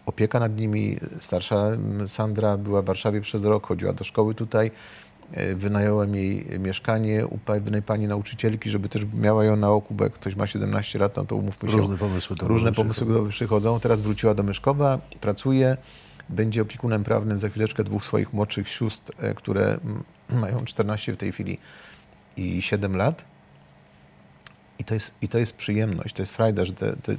opieka 0.06 0.40
nad 0.40 0.56
nimi. 0.56 0.96
Starsza 1.20 1.70
Sandra 2.06 2.56
była 2.56 2.82
w 2.82 2.84
Warszawie 2.84 3.20
przez 3.20 3.44
rok, 3.44 3.66
chodziła 3.66 3.92
do 3.92 4.04
szkoły 4.04 4.34
tutaj. 4.34 4.70
E, 5.32 5.54
Wynająłem 5.54 6.14
jej 6.14 6.46
mieszkanie 6.58 7.26
u 7.26 7.38
pewnej 7.38 7.82
pani 7.82 8.06
nauczycielki, 8.06 8.70
żeby 8.70 8.88
też 8.88 9.02
miała 9.14 9.44
ją 9.44 9.56
na 9.56 9.70
oku, 9.70 9.94
bo 9.94 10.04
jak 10.04 10.12
ktoś 10.12 10.36
ma 10.36 10.46
17 10.46 10.98
lat, 10.98 11.16
no 11.16 11.24
to 11.24 11.36
umówmy 11.36 11.70
się. 11.70 11.76
Różne 11.76 11.98
pomysły 11.98 12.36
do 12.36 12.48
Różne 12.48 12.72
pomysły 12.72 13.06
do 13.06 13.22
przychodzą. 13.22 13.80
Teraz 13.80 14.00
wróciła 14.00 14.34
do 14.34 14.42
Myszkowa, 14.42 14.98
pracuje, 15.20 15.76
będzie 16.28 16.62
opiekunem 16.62 17.04
prawnym 17.04 17.38
za 17.38 17.48
chwileczkę 17.48 17.84
dwóch 17.84 18.04
swoich 18.04 18.32
młodszych 18.32 18.68
sióstr, 18.68 19.12
e, 19.18 19.34
które 19.34 19.78
mają 20.42 20.64
14 20.64 21.12
w 21.12 21.16
tej 21.16 21.32
chwili 21.32 21.58
i 22.36 22.62
7 22.62 22.96
lat. 22.96 23.24
I 24.78 24.84
to 24.84 24.94
jest, 24.94 25.14
i 25.22 25.28
to 25.28 25.38
jest 25.38 25.56
przyjemność, 25.56 26.14
to 26.14 26.22
jest 26.22 26.32
frajda, 26.32 26.64
że 26.64 26.72
te, 26.72 26.96
te 26.96 27.16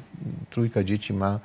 trójka 0.49 0.83
dzieci 0.83 1.13
ma, 1.13 1.39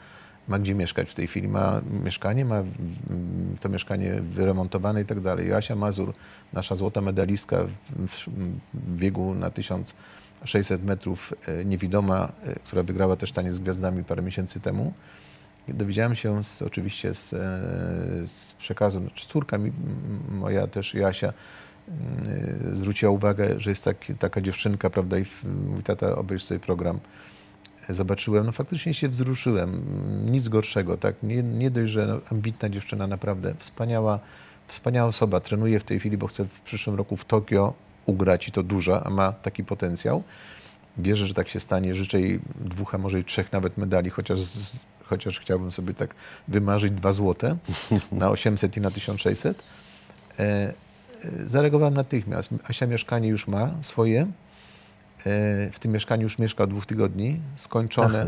ma 0.53 0.59
gdzie 0.59 0.75
mieszkać 0.75 1.11
w 1.11 1.15
tej 1.15 1.27
chwili. 1.27 1.49
Ma 1.49 1.81
mieszkanie, 2.05 2.45
ma 2.45 2.57
mm, 2.57 3.57
to 3.61 3.69
mieszkanie 3.69 4.21
wyremontowane 4.21 5.03
i 5.03 5.05
tak 5.05 5.21
dalej. 5.21 5.49
Joasia 5.49 5.77
Mazur, 5.77 6.15
nasza 6.53 6.75
złota 6.75 7.01
medalistka 7.01 7.65
w, 8.09 8.27
biegu 8.75 9.35
na 9.35 9.51
1600 9.51 10.85
metrów, 10.85 11.35
e, 11.47 11.65
niewidoma, 11.65 12.33
e, 12.45 12.55
która 12.55 12.83
wygrała 12.83 13.17
też 13.17 13.33
tanie 13.33 13.53
z 13.53 13.59
gwiazdami 13.59 14.05
parę 14.05 14.23
miesięcy 14.23 14.61
temu. 14.61 14.93
Dowiedziałem 15.69 16.15
się 16.15 16.45
z, 16.45 16.62
oczywiście 16.62 17.15
z, 17.15 17.33
e, 17.33 17.38
z 18.27 18.55
przekazu, 18.59 19.01
znaczy 19.01 19.29
córka 19.29 19.59
mi, 19.59 19.73
moja 20.31 20.67
też 20.67 20.95
Jasia 20.95 21.33
zwróciła 22.73 23.12
uwagę, 23.12 23.61
że 23.61 23.71
jest 23.71 23.88
taka 24.19 24.41
dziewczynka, 24.41 24.91
prawda, 24.91 25.19
i 25.19 25.25
mówi 25.45 25.83
tata, 25.83 26.17
obejrz 26.17 26.45
sobie 26.45 26.61
program. 26.61 27.01
Zobaczyłem, 27.88 28.47
no 28.47 28.53
faktycznie 28.53 28.95
się 28.95 29.09
wzruszyłem, 29.09 29.83
nic 30.31 30.49
gorszego, 30.49 30.97
tak, 30.97 31.14
nie, 31.23 31.42
nie 31.42 31.71
dość, 31.71 31.92
że 31.92 32.21
ambitna 32.33 32.68
dziewczyna, 32.68 33.07
naprawdę 33.07 33.55
wspaniała, 33.59 34.18
wspaniała 34.66 35.09
osoba, 35.09 35.40
trenuje 35.40 35.81
w 35.81 35.85
tej 35.85 35.99
chwili, 35.99 36.18
bo 36.18 36.27
chce 36.27 36.45
w 36.45 36.61
przyszłym 36.61 36.97
roku 36.97 37.16
w 37.16 37.25
Tokio 37.25 37.75
ugrać 38.07 38.49
i 38.49 38.53
to 38.53 38.62
duża, 38.62 39.05
a 39.05 39.11
ma 39.11 39.33
taki 39.33 39.64
potencjał. 39.64 40.23
Wierzę, 40.99 41.27
że 41.27 41.35
tak 41.35 41.49
się 41.49 41.61
stanie, 41.61 41.95
życzę 41.95 42.21
jej 42.21 42.40
dwóch, 42.61 42.95
a 42.95 42.99
może 42.99 43.21
i 43.21 43.25
trzech 43.25 43.53
nawet 43.53 43.79
medali, 43.79 44.11
chociaż, 44.11 44.40
z, 44.40 44.79
chociaż 45.05 45.40
chciałbym 45.40 45.73
sobie 45.73 45.95
tak 45.95 46.14
wymarzyć 46.49 46.92
dwa 46.92 47.12
złote 47.12 47.57
na 48.12 48.31
800 48.31 48.77
i 48.77 48.81
na 48.81 48.90
1600. 48.90 49.62
E, 50.38 50.42
e, 50.42 50.75
zareagowałem 51.45 51.95
natychmiast. 51.95 52.51
Asia 52.68 52.87
mieszkanie 52.87 53.29
już 53.29 53.49
ma 53.49 53.71
swoje. 53.81 54.27
W 55.73 55.77
tym 55.81 55.93
mieszkaniu 55.93 56.23
już 56.23 56.39
mieszka 56.39 56.65
od 56.65 56.71
dwóch 56.71 56.87
tygodni. 56.87 57.41
Skończone. 57.55 58.27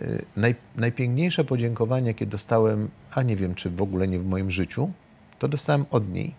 E, 0.00 0.22
Naj, 0.36 0.54
najpiękniejsze 0.76 1.44
podziękowanie, 1.44 2.08
jakie 2.08 2.26
dostałem, 2.26 2.88
a 3.14 3.22
nie 3.22 3.36
wiem, 3.36 3.54
czy 3.54 3.70
w 3.70 3.82
ogóle 3.82 4.08
nie 4.08 4.18
w 4.18 4.26
moim 4.26 4.50
życiu, 4.50 4.90
to 5.38 5.48
dostałem 5.48 5.84
od 5.90 6.12
niej. 6.12 6.34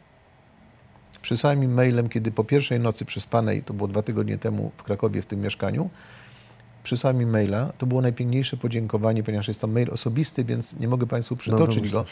Przysłałem 1.22 1.60
mi 1.60 1.68
mailem, 1.68 2.10
kiedy 2.10 2.32
po 2.32 2.44
pierwszej 2.44 2.80
nocy 2.80 3.06
przespanej, 3.06 3.64
to 3.64 3.74
było 3.74 3.88
dwa 3.88 4.02
tygodnie 4.02 4.38
temu 4.38 4.72
w 4.78 4.84
Krakowie 4.84 5.22
w 5.22 5.26
tym 5.26 5.42
mieszkaniu, 5.42 5.90
przysłałem 6.84 7.18
mi 7.18 7.26
maila. 7.26 7.74
To 7.78 7.86
było 7.86 8.02
najpiękniejsze 8.02 8.58
podziękowanie, 8.58 9.24
ponieważ 9.24 9.48
jest 9.48 9.62
to 9.62 9.68
mail 9.68 9.92
osobisty, 9.92 10.44
więc 10.44 10.80
nie 10.80 10.88
mogę 10.88 11.08
Państwu 11.08 11.36
przytoczyć 11.36 11.76
domyślam 11.76 12.04
go. 12.04 12.10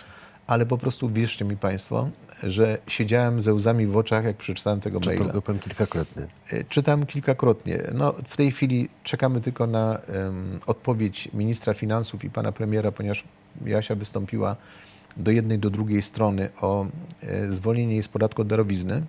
Ale 0.50 0.66
po 0.66 0.78
prostu 0.78 1.10
wierzcie 1.10 1.46
mi 1.46 1.58
Państwo, 1.58 2.10
że 2.44 2.78
siedziałem 2.88 3.42
ze 3.42 3.54
łzami 3.54 3.88
w 3.88 3.98
oczach, 3.98 4.26
jak 4.26 4.38
przeczytałem 4.38 4.80
tego 4.80 5.00
Czytał 5.00 5.18
maila. 5.18 5.34
go 5.34 5.42
pan 5.42 5.60
kilkakrotnie. 5.60 6.24
E, 6.52 6.64
Czytam 6.64 7.06
kilkakrotnie. 7.06 7.82
No, 7.94 8.14
w 8.28 8.38
tej 8.38 8.52
chwili 8.52 8.90
czekamy 9.04 9.42
tylko 9.42 9.68
na 9.68 9.98
em, 10.00 10.60
odpowiedź 10.66 11.30
ministra 11.34 11.74
finansów 11.74 12.24
i 12.24 12.30
pana 12.30 12.52
premiera, 12.52 12.92
ponieważ 12.92 13.24
Jasia 13.66 13.96
wystąpiła 13.96 14.56
do 15.18 15.32
jednej, 15.32 15.60
do 15.60 15.70
drugiej 15.70 16.02
strony 16.02 16.50
o 16.62 16.86
e, 17.24 17.52
zwolnienie 17.52 17.94
jej 17.94 18.04
z 18.04 18.08
podatku 18.08 18.42
od 18.42 18.48
darowizny, 18.48 19.02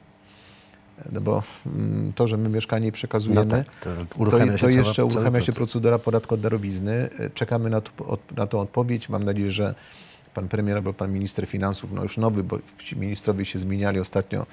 no 1.13 1.21
bo 1.21 1.43
mm, 1.67 2.13
to, 2.13 2.29
że 2.29 2.37
my 2.37 2.49
mieszkanie 2.49 2.93
przekazujemy, 2.93 3.45
No 3.45 3.51
tak, 3.51 3.77
to 3.81 3.97
to, 4.07 4.17
uruchamia 4.19 4.53
się 4.53 4.59
to 4.59 4.67
cała- 4.67 4.73
jeszcze 4.79 5.05
uruchamia 5.05 5.41
się 5.41 5.53
procedura 5.53 5.99
podatku 5.99 6.35
od 6.35 6.41
darowizny. 6.41 7.09
E, 7.19 7.31
Czekamy 7.31 7.71
na, 7.71 7.81
to, 7.81 8.07
od, 8.07 8.37
na 8.37 8.47
tą 8.47 8.61
odpowiedź. 8.61 9.09
Mam 9.09 9.25
nadzieję, 9.25 9.51
że 9.53 9.75
pan 10.35 10.49
premier 10.49 10.77
albo 10.77 10.93
pan 10.93 11.13
minister 11.13 11.47
finansów, 11.47 11.93
no 11.93 12.03
już 12.03 12.17
nowy, 12.17 12.45
bo 12.45 12.59
ci 12.79 12.97
ministrowie 12.97 13.45
się 13.45 13.59
zmieniali 13.59 14.01
ostatnio 14.01 14.47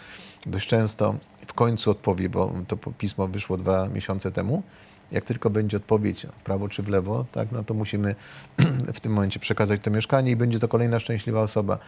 dość 0.46 0.68
często, 0.68 1.16
w 1.48 1.54
końcu 1.54 1.92
odpowie, 1.92 2.30
bo 2.30 2.54
to 2.68 2.78
pismo 2.78 3.28
wyszło 3.28 3.58
dwa 3.58 3.90
miesiące 3.90 4.32
temu. 4.32 4.64
Jak 5.12 5.24
tylko 5.24 5.50
będzie 5.50 5.78
odpowiedź 5.78 6.28
w 6.40 6.44
prawo 6.44 6.70
czy 6.70 6.84
w 6.84 6.88
lewo, 6.88 7.26
tak, 7.32 7.52
no 7.52 7.64
to 7.64 7.74
musimy 7.74 8.16
w 8.96 9.00
tym 9.00 9.14
momencie 9.14 9.40
przekazać 9.40 9.82
to 9.82 9.92
mieszkanie 9.92 10.32
i 10.32 10.36
będzie 10.36 10.60
to 10.60 10.68
kolejna 10.68 11.00
szczęśliwa 11.00 11.42
osoba. 11.42 11.80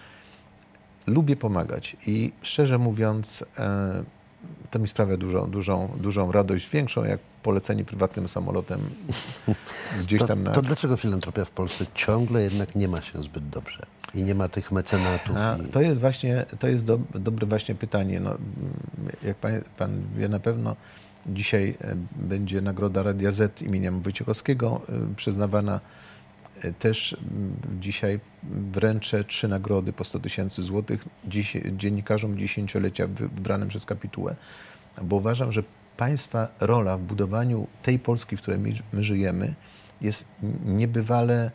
Lubię 1.08 1.36
pomagać 1.36 1.98
i 2.08 2.32
szczerze 2.42 2.78
mówiąc, 2.78 3.46
e, 3.58 4.04
to 4.72 4.80
mi 4.80 4.88
sprawia 4.88 5.18
dużą, 5.18 5.52
dużą, 5.52 5.90
dużą 5.98 6.32
radość, 6.32 6.70
większą 6.70 7.04
jak 7.04 7.20
polecenie 7.20 7.86
prywatnym 7.86 8.28
samolotem 8.28 8.80
gdzieś 10.02 10.20
To, 10.20 10.28
tam 10.28 10.42
na... 10.42 10.52
to 10.52 10.62
dlaczego 10.62 10.98
filantropia 10.98 11.46
w 11.46 11.52
Polsce 11.52 11.86
ciągle 11.96 12.44
jednak 12.44 12.76
nie 12.76 12.88
ma 12.88 13.02
się 13.02 13.24
zbyt 13.24 13.50
dobrze? 13.50 13.80
I 14.16 14.24
nie 14.24 14.36
ma 14.36 14.50
tych 14.50 14.72
mecenatów. 14.72 15.36
I... 15.66 15.70
to 15.70 15.82
jest 15.82 16.00
właśnie, 16.00 16.46
to 16.60 16.68
jest 16.68 16.86
do, 16.86 17.00
dobre 17.16 17.48
właśnie 17.48 17.76
pytanie. 17.76 18.20
No, 18.20 18.38
jak 19.24 19.38
pan, 19.38 19.62
pan 19.78 20.02
wie 20.18 20.30
na 20.30 20.40
pewno, 20.40 20.76
dzisiaj 21.28 21.78
e, 21.82 21.96
będzie 22.16 22.62
nagroda 22.62 23.04
Radia 23.04 23.32
Z 23.32 23.62
imieniem 23.62 24.02
Wojciechowskiego 24.02 24.82
e, 24.90 25.16
przyznawana. 25.16 25.80
Też 26.80 27.18
dzisiaj 27.80 28.20
wręczę 28.72 29.24
trzy 29.24 29.48
nagrody 29.48 29.94
po 29.94 30.04
100 30.04 30.20
tysięcy 30.20 30.64
złotych 30.64 31.06
dziennikarzom 31.78 32.38
dziesięciolecia 32.38 33.08
wybranym 33.08 33.70
przez 33.70 33.86
kapitułę, 33.86 34.36
bo 35.02 35.16
uważam, 35.16 35.52
że 35.52 35.64
państwa 35.98 36.48
rola 36.60 36.98
w 36.98 37.02
budowaniu 37.02 37.68
tej 37.84 38.00
Polski, 38.00 38.38
w 38.38 38.42
której 38.42 38.60
my, 38.60 38.74
my 38.94 39.04
żyjemy, 39.04 39.54
jest 40.02 40.26
niebywale 40.66 41.52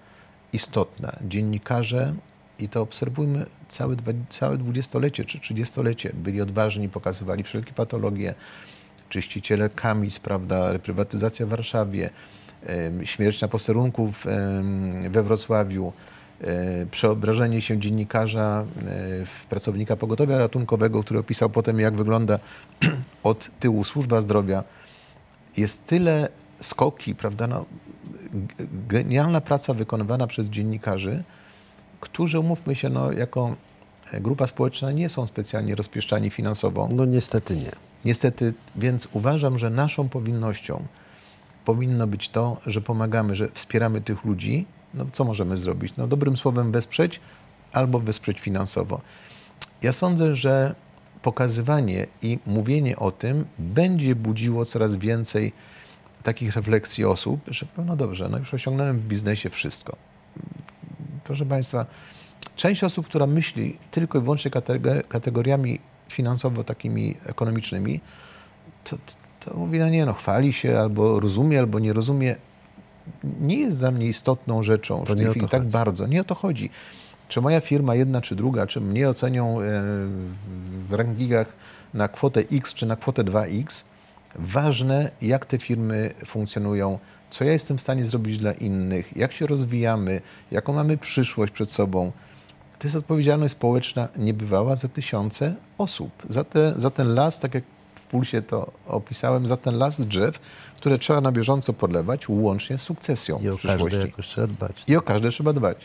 istotna. 0.52 1.16
Dziennikarze, 1.28 2.14
i 2.58 2.68
to 2.68 2.82
obserwujmy 2.82 3.46
całe, 3.68 3.96
całe 4.28 4.58
dwudziestolecie 4.58 5.24
czy 5.24 5.40
trzydziestolecie, 5.40 6.12
byli 6.14 6.40
odważni, 6.40 6.88
pokazywali 6.88 7.42
wszelkie 7.42 7.72
patologie, 7.72 8.34
czyściciele 9.08 9.68
Kamis, 9.68 10.18
prawda, 10.18 10.72
reprywatyzacja 10.72 11.46
w 11.46 11.48
Warszawie, 11.48 12.10
śmierć 13.04 13.40
na 13.40 13.48
posterunku 13.48 14.12
w, 14.12 14.26
we 15.10 15.22
Wrocławiu, 15.22 15.92
przeobrażenie 16.90 17.60
się 17.60 17.78
dziennikarza 17.78 18.64
w 19.26 19.46
pracownika 19.46 19.96
pogotowia 19.96 20.38
ratunkowego, 20.38 21.02
który 21.02 21.20
opisał 21.20 21.50
potem, 21.50 21.80
jak 21.80 21.94
wygląda 21.94 22.38
od 23.22 23.50
tyłu 23.60 23.84
służba 23.84 24.20
zdrowia. 24.20 24.64
Jest 25.56 25.86
tyle 25.86 26.28
skoki, 26.60 27.14
prawda, 27.14 27.46
no, 27.46 27.64
genialna 28.88 29.40
praca 29.40 29.74
wykonywana 29.74 30.26
przez 30.26 30.50
dziennikarzy, 30.50 31.22
którzy, 32.00 32.38
umówmy 32.38 32.74
się, 32.74 32.88
no, 32.88 33.12
jako 33.12 33.56
grupa 34.12 34.46
społeczna 34.46 34.92
nie 34.92 35.08
są 35.08 35.26
specjalnie 35.26 35.74
rozpieszczani 35.74 36.30
finansowo. 36.30 36.88
No 36.94 37.04
niestety 37.04 37.56
nie. 37.56 37.72
Niestety, 38.04 38.54
więc 38.76 39.08
uważam, 39.12 39.58
że 39.58 39.70
naszą 39.70 40.08
powinnością 40.08 40.84
powinno 41.64 42.06
być 42.06 42.28
to, 42.28 42.56
że 42.66 42.80
pomagamy, 42.80 43.36
że 43.36 43.48
wspieramy 43.54 44.00
tych 44.00 44.24
ludzi. 44.24 44.66
No, 44.94 45.06
co 45.12 45.24
możemy 45.24 45.56
zrobić? 45.56 45.96
No, 45.96 46.06
dobrym 46.06 46.36
słowem 46.36 46.72
wesprzeć 46.72 47.20
albo 47.72 48.00
wesprzeć 48.00 48.40
finansowo. 48.40 49.00
Ja 49.82 49.92
sądzę, 49.92 50.36
że 50.36 50.74
pokazywanie 51.22 52.06
i 52.22 52.38
mówienie 52.46 52.96
o 52.96 53.10
tym 53.10 53.44
będzie 53.58 54.14
budziło 54.14 54.64
coraz 54.64 54.96
więcej 54.96 55.52
takich 56.22 56.56
refleksji 56.56 57.04
osób, 57.04 57.40
że 57.46 57.66
no 57.86 57.96
dobrze, 57.96 58.28
no 58.28 58.38
już 58.38 58.54
osiągnąłem 58.54 58.98
w 58.98 59.06
biznesie 59.06 59.50
wszystko. 59.50 59.96
Proszę 61.24 61.46
Państwa, 61.46 61.86
część 62.56 62.84
osób, 62.84 63.06
która 63.06 63.26
myśli 63.26 63.78
tylko 63.90 64.18
i 64.18 64.22
wyłącznie 64.22 64.50
katego- 64.50 65.08
kategoriami 65.08 65.80
finansowo 66.08 66.64
takimi 66.64 67.16
ekonomicznymi, 67.26 68.00
to, 68.84 68.96
to, 69.44 69.54
mówi, 69.56 69.78
no 69.78 69.88
nie 69.88 70.06
no, 70.06 70.12
chwali 70.12 70.52
się 70.52 70.78
albo 70.78 71.20
rozumie, 71.20 71.58
albo 71.58 71.78
nie 71.78 71.92
rozumie. 71.92 72.36
Nie 73.40 73.58
jest 73.58 73.78
dla 73.78 73.90
mnie 73.90 74.06
istotną 74.06 74.62
rzeczą 74.62 75.04
To 75.04 75.14
w 75.14 75.16
tej 75.16 75.26
chwili 75.26 75.48
tak 75.48 75.64
bardzo. 75.64 76.06
Nie 76.06 76.20
o 76.20 76.24
to 76.24 76.34
chodzi. 76.34 76.70
Czy 77.28 77.40
moja 77.40 77.60
firma 77.60 77.94
jedna 77.94 78.20
czy 78.20 78.36
druga, 78.36 78.66
czy 78.66 78.80
mnie 78.80 79.08
ocenią 79.08 79.60
e, 79.60 79.64
w 80.88 80.92
rankingach 80.92 81.52
na 81.94 82.08
kwotę 82.08 82.42
X 82.52 82.74
czy 82.74 82.86
na 82.86 82.96
kwotę 82.96 83.24
2X, 83.24 83.84
ważne 84.34 85.10
jak 85.22 85.46
te 85.46 85.58
firmy 85.58 86.14
funkcjonują, 86.26 86.98
co 87.30 87.44
ja 87.44 87.52
jestem 87.52 87.78
w 87.78 87.80
stanie 87.80 88.06
zrobić 88.06 88.38
dla 88.38 88.52
innych, 88.52 89.16
jak 89.16 89.32
się 89.32 89.46
rozwijamy, 89.46 90.20
jaką 90.50 90.72
mamy 90.72 90.96
przyszłość 90.96 91.52
przed 91.52 91.72
sobą. 91.72 92.12
To 92.78 92.86
jest 92.86 92.96
odpowiedzialność 92.96 93.52
społeczna 93.52 94.08
niebywała 94.16 94.76
za 94.76 94.88
tysiące 94.88 95.54
osób. 95.78 96.10
Za, 96.30 96.44
te, 96.44 96.74
za 96.76 96.90
ten 96.90 97.14
las, 97.14 97.40
tak 97.40 97.54
jak 97.54 97.64
Pulsie 98.14 98.42
to 98.42 98.70
opisałem, 98.86 99.46
za 99.46 99.56
ten 99.56 99.78
las 99.78 100.00
drzew, 100.06 100.38
które 100.76 100.98
trzeba 100.98 101.20
na 101.20 101.32
bieżąco 101.32 101.72
podlewać, 101.72 102.28
łącznie 102.28 102.78
z 102.78 102.82
sukcesją 102.82 103.38
I 103.40 103.48
o 103.48 103.56
w 103.56 103.62
każde 103.62 103.68
przyszłości. 103.76 103.98
jakoś 103.98 104.26
trzeba 104.28 104.46
dbać. 104.46 104.84
I 104.88 104.96
o 104.96 105.02
każde 105.02 105.30
trzeba 105.30 105.52
dbać. 105.52 105.78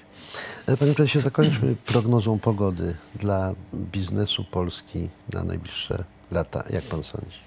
E, 0.67 0.77
Panie 0.77 0.93
prezesie, 0.93 1.21
zakończmy 1.21 1.75
prognozą 1.85 2.39
pogody 2.39 2.95
dla 3.15 3.53
biznesu 3.73 4.43
Polski 4.51 5.09
na 5.33 5.43
najbliższe 5.43 6.03
lata. 6.31 6.63
Jak 6.69 6.83
pan 6.83 7.03
sądzi? 7.03 7.37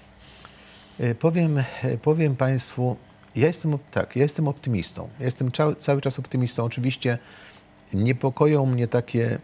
E, 0.99 1.15
Powiem, 1.15 1.57
e, 1.57 1.97
powiem 2.01 2.35
Państwu, 2.35 2.95
ja 3.35 3.47
jestem, 3.47 3.77
tak, 3.91 4.15
ja 4.15 4.21
jestem 4.23 4.47
optymistą. 4.47 5.09
Ja 5.19 5.25
jestem 5.25 5.51
cały, 5.51 5.75
cały 5.75 6.01
czas 6.01 6.19
optymistą. 6.19 6.63
Oczywiście 6.63 7.17
niepokoją 7.93 8.65
mnie 8.65 8.87
takie 8.87 9.39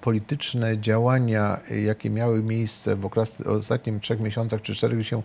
polityczne 0.00 0.78
działania, 0.78 1.60
jakie 1.84 2.10
miały 2.10 2.42
miejsce 2.42 2.96
w 2.96 3.06
okres, 3.06 3.40
ostatnich 3.40 4.00
trzech 4.00 4.20
miesiącach 4.20 4.62
czy 4.62 4.74
czterech, 4.74 4.98
gdzie 4.98 5.08
się 5.08 5.22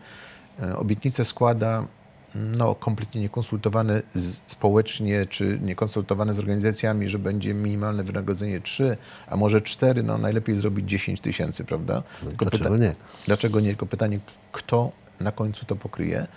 e, 0.64 0.78
obietnice 0.78 1.26
składa 1.26 1.88
no, 2.36 2.76
kompletnie 2.76 3.22
niekonsultowane 3.22 4.02
z, 4.16 4.42
społecznie, 4.48 5.26
czy 5.26 5.60
niekonsultowane 5.62 6.34
z 6.34 6.40
organizacjami, 6.40 7.10
że 7.10 7.20
będzie 7.20 7.54
minimalne 7.54 8.04
wynagrodzenie 8.04 8.62
3, 8.62 8.98
a 9.28 9.38
może 9.38 9.62
4, 9.62 10.04
no 10.04 10.18
najlepiej 10.18 10.56
zrobić 10.56 10.90
10 10.90 11.20
tysięcy, 11.20 11.66
prawda? 11.66 12.04
Tylko 12.20 12.46
dlaczego 12.46 12.78
nie? 12.78 12.96
Dlaczego 13.26 13.60
nie? 13.60 13.70
Tylko 13.70 13.86
pytanie, 13.86 14.20
kto 14.52 14.92
na 15.20 15.32
końcu 15.32 15.66
to 15.66 15.76
pokryje? 15.76 16.28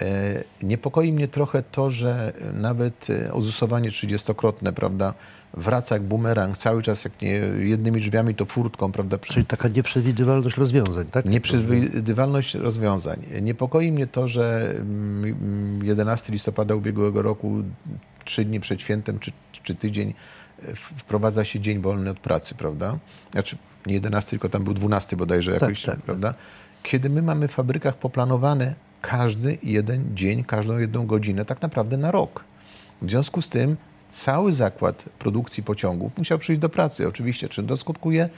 E, 0.00 0.44
Niepokoi 0.62 1.12
mnie 1.12 1.28
trochę 1.28 1.62
to, 1.62 1.90
że 1.90 2.32
nawet 2.54 3.10
e, 3.10 3.32
ozusowanie 3.32 3.90
trzydziestokrotne, 3.90 4.72
prawda, 4.72 5.14
wraca 5.54 5.94
jak 5.94 6.02
bumerang, 6.02 6.58
cały 6.58 6.82
czas 6.82 7.04
jak 7.04 7.22
nie 7.22 7.30
jednymi 7.58 8.00
drzwiami, 8.00 8.34
to 8.34 8.44
furtką, 8.46 8.92
prawda, 8.92 9.18
Czyli 9.18 9.46
taka 9.46 9.68
nieprzewidywalność 9.68 10.56
rozwiązań, 10.56 11.06
tak? 11.06 11.24
Nieprzewidywalność 11.24 12.54
rozwiązań. 12.54 13.22
Niepokoi 13.42 13.92
mnie 13.92 14.06
to, 14.06 14.28
że 14.28 14.74
mm, 14.76 15.84
11 15.84 16.32
listopada 16.32 16.74
ubiegłego 16.74 17.22
roku, 17.22 17.62
trzy 18.24 18.44
dni 18.44 18.60
przed 18.60 18.80
świętem, 18.80 19.18
czy, 19.18 19.32
czy 19.62 19.74
tydzień, 19.74 20.14
wprowadza 20.74 21.44
się 21.44 21.60
dzień 21.60 21.80
wolny 21.80 22.10
od 22.10 22.20
pracy, 22.20 22.54
prawda? 22.54 22.98
Znaczy 23.32 23.56
nie 23.86 23.94
11, 23.94 24.30
tylko 24.30 24.48
tam 24.48 24.64
był 24.64 24.74
12 24.74 25.16
bodajże 25.16 25.52
Tak, 25.52 25.62
jakoś, 25.62 25.82
tak, 25.82 25.94
tak. 25.94 26.04
prawda? 26.04 26.34
Kiedy 26.82 27.10
my 27.10 27.22
mamy 27.22 27.48
w 27.48 27.52
fabrykach 27.52 27.96
poplanowane 27.96 28.74
każdy 29.00 29.58
jeden 29.62 30.16
dzień, 30.16 30.44
każdą 30.44 30.78
jedną 30.78 31.06
godzinę 31.06 31.44
tak 31.44 31.62
naprawdę 31.62 31.96
na 31.96 32.10
rok. 32.10 32.44
W 33.02 33.10
związku 33.10 33.42
z 33.42 33.50
tym 33.50 33.76
cały 34.12 34.52
zakład 34.52 35.04
produkcji 35.18 35.62
pociągów 35.62 36.18
musiał 36.18 36.38
przyjść 36.38 36.60
do 36.60 36.68
pracy. 36.68 37.08
Oczywiście, 37.08 37.48
czym 37.48 37.66
to 37.66 37.76
skutkuje? 37.76 38.28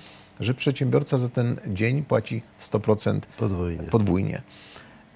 Że 0.41 0.55
przedsiębiorca 0.55 1.19
za 1.19 1.29
ten 1.29 1.57
dzień 1.67 2.03
płaci 2.03 2.43
100% 2.61 3.21
Podwójnie. 3.37 3.83
podwójnie. 3.83 4.43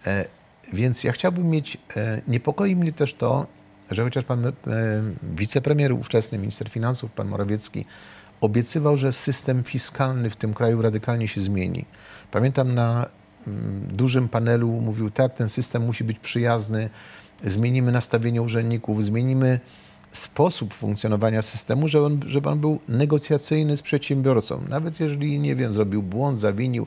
E, 0.07 0.25
więc 0.73 1.05
ja 1.05 1.13
chciałbym 1.13 1.51
mieć, 1.51 1.79
e, 1.97 2.23
niepokoi 2.29 2.77
mnie 2.77 2.93
też 2.93 3.15
to, 3.15 3.47
że 3.91 4.05
chociaż 4.05 4.25
pan 4.25 4.47
e, 4.47 4.53
wicepremier 5.23 5.93
ówczesny, 5.93 6.39
minister 6.39 6.69
finansów, 6.69 7.11
pan 7.11 7.29
Morawiecki, 7.29 7.85
obiecywał, 8.41 8.97
że 8.97 9.13
system 9.13 9.65
fiskalny 9.65 10.31
w 10.31 10.37
tym 10.37 10.55
kraju 10.55 10.83
radykalnie 10.83 11.29
się 11.29 11.41
zmieni. 11.41 11.85
Pamiętam 12.31 12.75
na 12.75 13.07
mm, 13.47 13.87
dużym 13.97 14.29
panelu 14.29 14.69
mówił, 14.69 15.11
tak, 15.11 15.33
ten 15.33 15.49
system 15.49 15.85
musi 15.85 16.05
być 16.05 16.19
przyjazny, 16.19 16.91
zmienimy 17.45 17.93
nastawienie 17.93 18.43
urzędników, 18.43 19.05
zmienimy 19.05 19.61
sposób 20.19 20.75
funkcjonowania 20.75 21.43
systemu, 21.43 21.89
żeby 21.89 22.05
on, 22.07 22.21
żeby 22.27 22.49
on 22.49 22.59
był 22.59 22.79
negocjacyjny 22.89 23.77
z 23.77 23.83
przedsiębiorcą. 23.83 24.63
Nawet 24.69 25.01
jeżeli, 25.01 25.39
nie 25.39 25.57
wiem, 25.57 25.75
zrobił 25.75 26.03
błąd, 26.03 26.39
zawinił, 26.39 26.87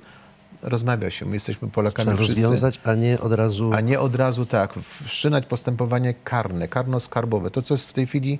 rozmawia 0.61 1.11
się. 1.11 1.25
My 1.25 1.33
jesteśmy 1.33 1.67
Polakami 1.67 2.07
Trzeba 2.07 2.23
wszyscy. 2.23 2.41
rozwiązać, 2.41 2.79
a 2.83 2.95
nie 2.95 3.19
od 3.19 3.33
razu... 3.33 3.71
A 3.73 3.81
nie 3.81 3.99
od 3.99 4.15
razu 4.15 4.45
tak, 4.45 4.73
wszczynać 5.03 5.45
postępowanie 5.45 6.13
karne, 6.23 6.67
karno-skarbowe. 6.67 7.51
To, 7.51 7.61
co 7.61 7.73
jest 7.73 7.89
w 7.89 7.93
tej 7.93 8.07
chwili 8.07 8.39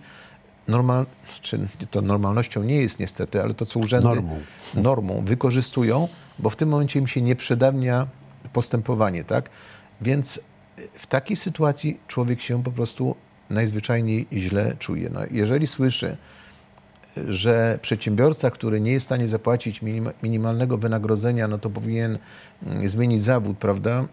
normal, 0.68 1.06
czy 1.42 1.68
to 1.92 2.02
normalnością 2.02 2.64
nie 2.64 2.76
jest 2.76 3.00
niestety, 3.00 3.42
ale 3.42 3.54
to 3.54 3.66
co 3.66 3.80
urzędy 3.80 4.08
Normą. 4.08 4.40
normą 4.74 5.22
wykorzystują, 5.26 6.08
bo 6.40 6.50
w 6.50 6.56
tym 6.56 6.70
momencie 6.70 7.00
im 7.00 7.08
się 7.08 7.22
nie 7.22 7.36
przedawnia 7.36 8.08
postępowanie, 8.54 9.24
tak? 9.24 9.50
Więc 10.02 10.40
w 10.94 11.08
takiej 11.08 11.38
sytuacji 11.38 12.00
człowiek 12.08 12.42
się 12.42 12.64
po 12.64 12.72
prostu 12.72 13.16
najzwyczajniej 13.52 14.28
źle 14.34 14.76
czuje. 14.80 15.10
No, 15.10 15.20
jeżeli 15.32 15.68
słyszy, 15.68 16.18
że 17.28 17.80
przedsiębiorca, 17.82 18.52
który 18.52 18.82
nie 18.82 18.92
jest 18.92 19.04
w 19.04 19.08
stanie 19.08 19.28
zapłacić 19.28 19.82
minima- 19.82 20.14
minimalnego 20.24 20.78
wynagrodzenia, 20.78 21.48
no 21.48 21.58
to 21.58 21.70
powinien 21.70 22.18
mm, 22.66 22.90
zmienić 22.90 23.24
zawód, 23.24 23.58
prawda? 23.58 24.06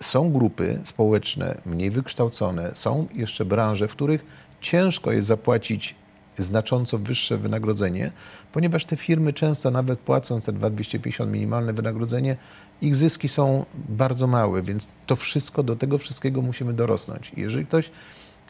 Są 0.00 0.32
grupy 0.32 0.78
społeczne 0.84 1.58
mniej 1.66 1.90
wykształcone, 1.90 2.70
są 2.74 3.06
jeszcze 3.14 3.44
branże, 3.44 3.88
w 3.88 3.92
których 3.92 4.24
ciężko 4.60 5.12
jest 5.12 5.28
zapłacić 5.28 5.94
znacząco 6.38 6.98
wyższe 6.98 7.38
wynagrodzenie, 7.38 8.12
ponieważ 8.52 8.84
te 8.84 8.96
firmy 8.96 9.32
często 9.32 9.70
nawet 9.70 9.98
płacąc 9.98 10.44
te 10.44 10.52
2250 10.52 11.32
minimalne 11.32 11.72
wynagrodzenie, 11.72 12.36
ich 12.80 12.96
zyski 12.96 13.28
są 13.28 13.64
bardzo 13.88 14.26
małe, 14.26 14.62
więc 14.62 14.88
to 15.06 15.16
wszystko, 15.16 15.62
do 15.62 15.76
tego 15.76 15.98
wszystkiego 15.98 16.42
musimy 16.42 16.72
dorosnąć. 16.72 17.32
Jeżeli 17.36 17.66
ktoś 17.66 17.90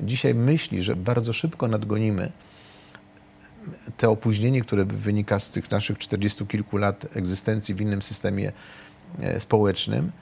dzisiaj 0.01 0.35
myśli, 0.35 0.83
że 0.83 0.97
bardzo 0.97 1.33
szybko 1.33 1.69
nadgonimy 1.69 2.33
te 3.97 4.09
opóźnienie, 4.09 4.63
które 4.63 4.85
wynika 4.85 5.39
z 5.39 5.51
tych 5.51 5.71
naszych 5.71 5.99
40 5.99 6.47
kilku 6.47 6.77
lat 6.77 7.17
egzystencji 7.17 7.75
w 7.75 7.81
innym 7.81 8.03
systemie 8.03 8.53
e, 9.21 9.41
społecznym, 9.41 10.13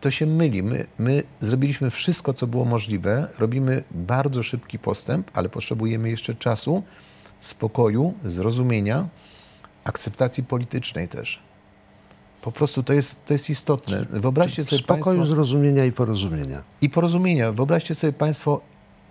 to 0.00 0.10
się 0.10 0.26
myli. 0.26 0.62
My, 0.62 0.86
my 0.98 1.22
zrobiliśmy 1.40 1.90
wszystko, 1.90 2.32
co 2.32 2.46
było 2.46 2.64
możliwe, 2.64 3.28
robimy 3.38 3.84
bardzo 3.90 4.42
szybki 4.42 4.78
postęp, 4.78 5.30
ale 5.34 5.48
potrzebujemy 5.48 6.10
jeszcze 6.10 6.34
czasu, 6.34 6.82
spokoju, 7.40 8.14
zrozumienia, 8.24 9.08
akceptacji 9.84 10.44
politycznej 10.44 11.08
też. 11.08 11.38
Po 12.46 12.52
prostu 12.52 12.82
to 12.82 12.92
jest, 12.92 13.24
to 13.24 13.34
jest 13.34 13.50
istotne. 13.50 14.06
Wyobraźcie 14.10 14.64
sobie 14.64 14.82
Spokoju, 14.82 15.04
Państwo... 15.04 15.26
zrozumienia 15.26 15.84
i 15.84 15.92
porozumienia. 15.92 16.62
I 16.80 16.90
porozumienia. 16.90 17.52
Wyobraźcie 17.52 17.94
sobie 17.94 18.12
Państwo, 18.12 18.60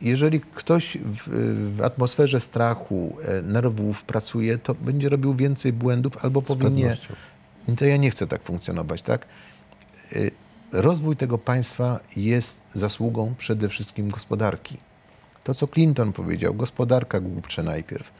jeżeli 0.02 0.42
ktoś 0.42 0.98
w, 0.98 1.30
w 1.78 1.82
atmosferze 1.82 2.40
strachu, 2.40 3.18
e, 3.24 3.42
nerwów 3.42 4.04
pracuje, 4.04 4.58
to 4.58 4.76
będzie 4.76 5.10
robił 5.10 5.34
więcej 5.34 5.74
błędów 5.74 6.26
albo 6.26 6.42
powie 6.42 6.70
nie. 6.70 6.82
pewnością. 6.86 7.14
To 7.78 7.86
ja 7.86 7.98
nie 7.98 8.12
chcę 8.12 8.28
tak 8.28 8.44
funkcjonować, 8.44 9.02
tak? 9.02 9.26
Y, 10.14 10.32
Rozwój 10.72 11.16
tego 11.16 11.38
państwa 11.38 12.00
jest 12.16 12.62
zasługą 12.74 13.34
przede 13.38 13.70
wszystkim 13.70 14.10
gospodarki. 14.10 14.78
To, 15.44 15.54
co 15.54 15.68
Clinton 15.68 16.14
powiedział, 16.14 16.54
gospodarka 16.54 17.20
głupcze 17.20 17.64
najpierw. 17.64 18.12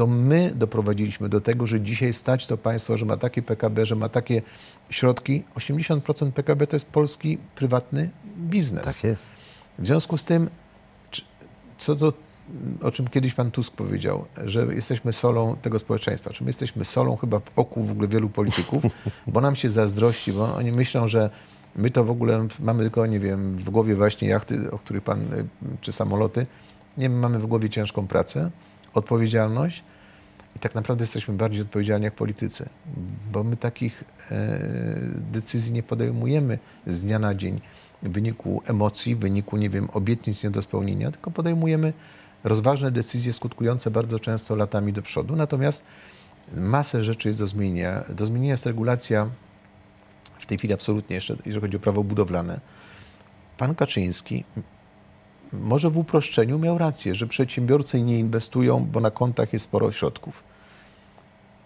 To 0.00 0.06
my 0.06 0.52
doprowadziliśmy 0.54 1.28
do 1.28 1.40
tego, 1.40 1.66
że 1.66 1.80
dzisiaj 1.80 2.12
stać 2.12 2.46
to 2.46 2.56
państwo, 2.56 2.96
że 2.96 3.06
ma 3.06 3.16
takie 3.16 3.42
PKB, 3.42 3.86
że 3.86 3.96
ma 3.96 4.08
takie 4.08 4.42
środki. 4.90 5.44
80% 5.56 6.32
PKB 6.32 6.66
to 6.66 6.76
jest 6.76 6.86
polski 6.86 7.38
prywatny 7.54 8.10
biznes. 8.36 8.84
Tak 8.84 9.04
jest. 9.04 9.32
W 9.78 9.86
związku 9.86 10.18
z 10.18 10.24
tym, 10.24 10.50
co 11.78 11.96
to, 11.96 12.12
o 12.82 12.90
czym 12.90 13.08
kiedyś 13.08 13.34
pan 13.34 13.50
Tusk 13.50 13.72
powiedział, 13.72 14.24
że 14.44 14.74
jesteśmy 14.74 15.12
solą 15.12 15.56
tego 15.62 15.78
społeczeństwa. 15.78 16.30
Czy 16.30 16.44
my 16.44 16.48
jesteśmy 16.48 16.84
solą 16.84 17.16
chyba 17.16 17.40
w 17.40 17.50
oku 17.56 17.82
w 17.82 17.90
ogóle 17.90 18.08
wielu 18.08 18.28
polityków, 18.28 18.82
bo 19.32 19.40
nam 19.40 19.56
się 19.56 19.70
zazdrości, 19.70 20.32
bo 20.32 20.54
oni 20.54 20.72
myślą, 20.72 21.08
że 21.08 21.30
my 21.76 21.90
to 21.90 22.04
w 22.04 22.10
ogóle 22.10 22.46
mamy 22.60 22.82
tylko, 22.82 23.06
nie 23.06 23.20
wiem, 23.20 23.56
w 23.56 23.70
głowie 23.70 23.94
właśnie 23.94 24.28
jachty, 24.28 24.70
o 24.70 24.78
których 24.78 25.02
pan, 25.02 25.20
y, 25.20 25.46
czy 25.80 25.92
samoloty. 25.92 26.46
Nie, 26.98 27.10
my 27.10 27.16
mamy 27.16 27.38
w 27.38 27.46
głowie 27.46 27.70
ciężką 27.70 28.06
pracę, 28.06 28.50
odpowiedzialność 28.94 29.84
i 30.56 30.58
tak 30.58 30.74
naprawdę 30.74 31.02
jesteśmy 31.02 31.34
bardziej 31.34 31.62
odpowiedzialni 31.62 32.04
jak 32.04 32.14
politycy, 32.14 32.68
bo 33.32 33.44
my 33.44 33.56
takich 33.56 34.04
e, 34.30 34.58
decyzji 35.32 35.72
nie 35.72 35.82
podejmujemy 35.82 36.58
z 36.86 37.02
dnia 37.02 37.18
na 37.18 37.34
dzień 37.34 37.60
w 38.02 38.08
wyniku 38.08 38.62
emocji, 38.66 39.16
w 39.16 39.18
wyniku, 39.18 39.56
nie 39.56 39.70
wiem, 39.70 39.88
obietnic 39.92 40.44
nie 40.44 40.50
do 40.50 40.62
spełnienia, 40.62 41.10
tylko 41.10 41.30
podejmujemy 41.30 41.92
rozważne 42.44 42.90
decyzje 42.90 43.32
skutkujące 43.32 43.90
bardzo 43.90 44.18
często 44.18 44.56
latami 44.56 44.92
do 44.92 45.02
przodu. 45.02 45.36
Natomiast 45.36 45.82
masę 46.54 47.04
rzeczy 47.04 47.28
jest 47.28 47.40
do 47.40 47.46
zmienienia. 47.46 48.04
Do 48.08 48.26
zmienienia 48.26 48.54
jest 48.54 48.66
regulacja 48.66 49.30
w 50.38 50.46
tej 50.46 50.58
chwili 50.58 50.74
absolutnie 50.74 51.14
jeszcze, 51.14 51.36
jeżeli 51.44 51.60
chodzi 51.60 51.76
o 51.76 51.80
prawo 51.80 52.04
budowlane. 52.04 52.60
Pan 53.58 53.74
Kaczyński 53.74 54.44
może 55.52 55.90
w 55.90 55.96
uproszczeniu 55.96 56.58
miał 56.58 56.78
rację, 56.78 57.14
że 57.14 57.26
przedsiębiorcy 57.26 58.02
nie 58.02 58.18
inwestują, 58.18 58.86
bo 58.92 59.00
na 59.00 59.10
kontach 59.10 59.52
jest 59.52 59.64
sporo 59.64 59.92
środków. 59.92 60.42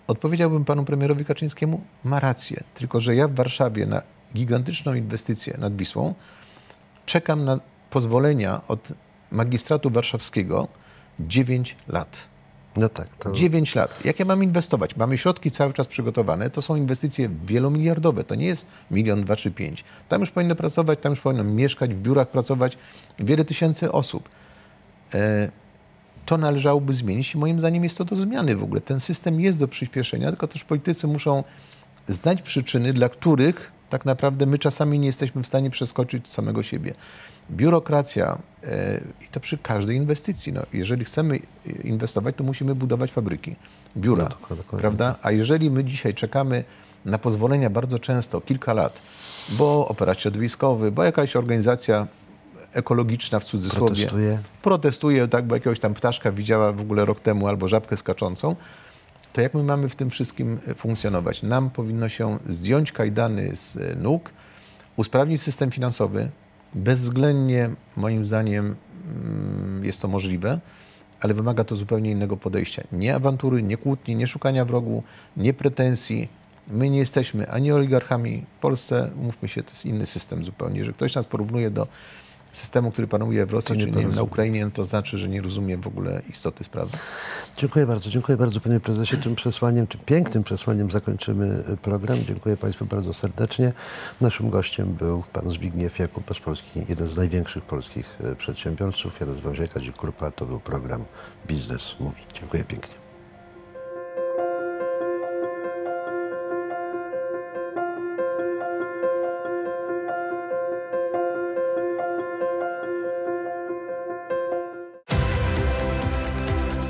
Odpowiedziałbym 0.06 0.64
panu 0.64 0.84
premierowi 0.84 1.24
Kaczyńskiemu, 1.24 1.80
ma 2.04 2.20
rację, 2.20 2.64
tylko 2.74 3.00
że 3.00 3.14
ja 3.14 3.28
w 3.28 3.34
Warszawie 3.34 3.86
na 3.86 4.02
gigantyczną 4.34 4.94
inwestycję 4.94 5.56
nad 5.58 5.76
Wisłą 5.76 6.14
czekam 7.06 7.44
na 7.44 7.60
pozwolenia 7.90 8.60
od 8.68 8.88
magistratu 9.30 9.90
warszawskiego 9.90 10.68
9 11.20 11.76
lat. 11.88 12.33
No 12.76 12.88
tak. 12.88 13.08
To... 13.16 13.32
9 13.32 13.74
lat. 13.74 14.04
Jak 14.04 14.18
ja 14.18 14.24
mam 14.24 14.42
inwestować? 14.42 14.96
Mamy 14.96 15.18
środki 15.18 15.50
cały 15.50 15.72
czas 15.72 15.86
przygotowane. 15.86 16.50
To 16.50 16.62
są 16.62 16.76
inwestycje 16.76 17.30
wielomiliardowe. 17.46 18.24
To 18.24 18.34
nie 18.34 18.46
jest 18.46 18.66
milion, 18.90 19.24
dwa 19.24 19.36
czy 19.36 19.50
pięć. 19.50 19.84
Tam 20.08 20.20
już 20.20 20.30
powinno 20.30 20.54
pracować, 20.54 20.98
tam 21.02 21.12
już 21.12 21.20
powinno 21.20 21.44
mieszkać, 21.44 21.94
w 21.94 21.98
biurach 21.98 22.28
pracować 22.28 22.78
wiele 23.18 23.44
tysięcy 23.44 23.92
osób. 23.92 24.28
E, 25.14 25.50
to 26.26 26.38
należałoby 26.38 26.92
zmienić 26.92 27.34
i 27.34 27.38
moim 27.38 27.60
zdaniem 27.60 27.84
jest 27.84 27.98
to 27.98 28.04
do 28.04 28.16
zmiany 28.16 28.56
w 28.56 28.62
ogóle. 28.62 28.80
Ten 28.80 29.00
system 29.00 29.40
jest 29.40 29.58
do 29.58 29.68
przyspieszenia, 29.68 30.28
tylko 30.28 30.48
też 30.48 30.64
politycy 30.64 31.06
muszą 31.06 31.44
znać 32.08 32.42
przyczyny, 32.42 32.92
dla 32.92 33.08
których 33.08 33.72
tak 33.90 34.04
naprawdę 34.04 34.46
my 34.46 34.58
czasami 34.58 34.98
nie 34.98 35.06
jesteśmy 35.06 35.42
w 35.42 35.46
stanie 35.46 35.70
przeskoczyć 35.70 36.28
samego 36.28 36.62
siebie. 36.62 36.94
Biurokracja 37.50 38.38
e, 38.62 39.00
i 39.24 39.28
to 39.30 39.40
przy 39.40 39.58
każdej 39.58 39.96
inwestycji. 39.96 40.52
No, 40.52 40.62
jeżeli 40.72 41.04
chcemy 41.04 41.38
inwestować, 41.84 42.36
to 42.36 42.44
musimy 42.44 42.74
budować 42.74 43.12
fabryki, 43.12 43.56
biura, 43.96 44.24
No, 44.24 44.28
dokładnie. 44.30 44.78
prawda? 44.78 45.14
A 45.22 45.30
jeżeli 45.30 45.70
my 45.70 45.84
dzisiaj 45.84 46.14
czekamy 46.14 46.64
na 47.04 47.18
pozwolenia 47.18 47.70
bardzo 47.70 47.98
często, 47.98 48.40
kilka 48.40 48.72
lat, 48.72 49.02
bo 49.48 49.88
operator 49.88 50.22
środowiskowy, 50.22 50.92
bo 50.92 51.04
jakaś 51.04 51.36
organizacja 51.36 52.06
ekologiczna 52.72 53.40
w 53.40 53.44
cudzysłowie 53.44 53.86
Protestuje. 53.94 54.38
protestuje, 54.62 55.28
tak, 55.28 55.44
bo 55.46 55.54
jakiegoś 55.54 55.78
tam 55.80 55.94
ptaszka 55.94 56.32
widziała 56.32 56.72
w 56.72 56.80
ogóle 56.80 57.04
rok 57.04 57.20
temu 57.20 57.48
albo 57.48 57.68
żabkę 57.68 57.96
skaczącą, 57.96 58.56
to 59.32 59.40
jak 59.40 59.54
my 59.54 59.62
mamy 59.62 59.88
w 59.88 59.96
tym 59.96 60.10
wszystkim 60.10 60.58
e, 60.66 60.74
funkcjonować? 60.74 61.42
Nam 61.42 61.70
powinno 61.70 62.08
się 62.08 62.38
zdjąć 62.48 62.92
kajdany 62.92 63.56
z 63.56 63.76
e, 63.76 63.94
nóg, 63.96 64.30
usprawnić 64.96 65.42
system 65.42 65.70
finansowy. 65.70 66.28
Bezwzględnie, 66.74 67.70
moim 67.96 68.26
zdaniem, 68.26 68.76
mm, 69.24 69.84
jest 69.84 70.02
to 70.02 70.08
możliwe, 70.08 70.60
ale 71.20 71.34
wymaga 71.34 71.64
to 71.64 71.76
zupełnie 71.76 72.10
innego 72.10 72.36
podejścia. 72.36 72.82
Nie 72.92 73.14
awantury, 73.14 73.62
nie 73.62 73.76
kłótni, 73.76 74.16
nie 74.16 74.26
szukania 74.26 74.64
wrogu, 74.64 75.02
nie 75.36 75.54
pretensji. 75.54 76.28
My 76.68 76.90
nie 76.90 76.98
jesteśmy 76.98 77.50
ani 77.50 77.72
oligarchami. 77.72 78.44
W 78.58 78.60
Polsce, 78.60 79.10
mówmy 79.16 79.48
się, 79.48 79.62
to 79.62 79.70
jest 79.70 79.86
inny 79.86 80.06
system 80.06 80.44
zupełnie. 80.44 80.78
Jeżeli 80.78 80.94
ktoś 80.94 81.14
nas 81.14 81.26
porównuje 81.26 81.70
do 81.70 81.86
systemu, 82.56 82.90
który 82.90 83.08
panuje 83.08 83.46
w 83.46 83.52
Rosji, 83.52 83.78
czy 83.78 83.90
nie 83.90 84.08
na. 84.08 84.22
Ukrainie, 84.22 84.64
no 84.64 84.70
to 84.70 84.84
znaczy, 84.84 85.18
że 85.18 85.28
nie 85.28 85.42
rozumie 85.42 85.76
w 85.76 85.86
ogóle 85.86 86.22
istoty 86.30 86.64
sprawy. 86.64 86.90
Dziękuję 87.56 87.86
bardzo, 87.86 88.10
dziękuję 88.10 88.38
bardzo 88.38 88.60
panie 88.60 88.80
prezesie. 88.80 89.16
Tym 89.16 89.34
przesłaniem, 89.34 89.86
tym 89.86 90.00
pięknym 90.06 90.44
przesłaniem 90.44 90.90
zakończymy 90.90 91.64
program. 91.82 92.18
Dziękuję 92.26 92.56
państwu 92.56 92.86
bardzo 92.86 93.14
serdecznie. 93.14 93.72
Naszym 94.20 94.50
gościem 94.50 94.94
był 94.94 95.22
pan 95.32 95.50
Zbigniew 95.50 95.98
Jakub 95.98 96.24
Polski, 96.44 96.80
jeden 96.88 97.08
z 97.08 97.16
największych 97.16 97.64
polskich 97.64 98.18
y, 98.32 98.36
przedsiębiorców. 98.36 99.20
Ja 99.20 99.26
nazywam 99.26 99.56
się 99.56 99.68
Kazik 99.68 99.96
Krupa, 99.96 100.30
to 100.30 100.46
był 100.46 100.60
program 100.60 101.04
Biznes 101.46 101.94
Mówi. 102.00 102.22
Dziękuję 102.34 102.64
pięknie. 102.64 103.03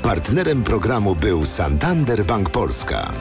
Partnerem 0.05 0.63
programu 0.63 1.15
był 1.15 1.45
Santander 1.45 2.25
Bank 2.25 2.49
Polska. 2.49 3.11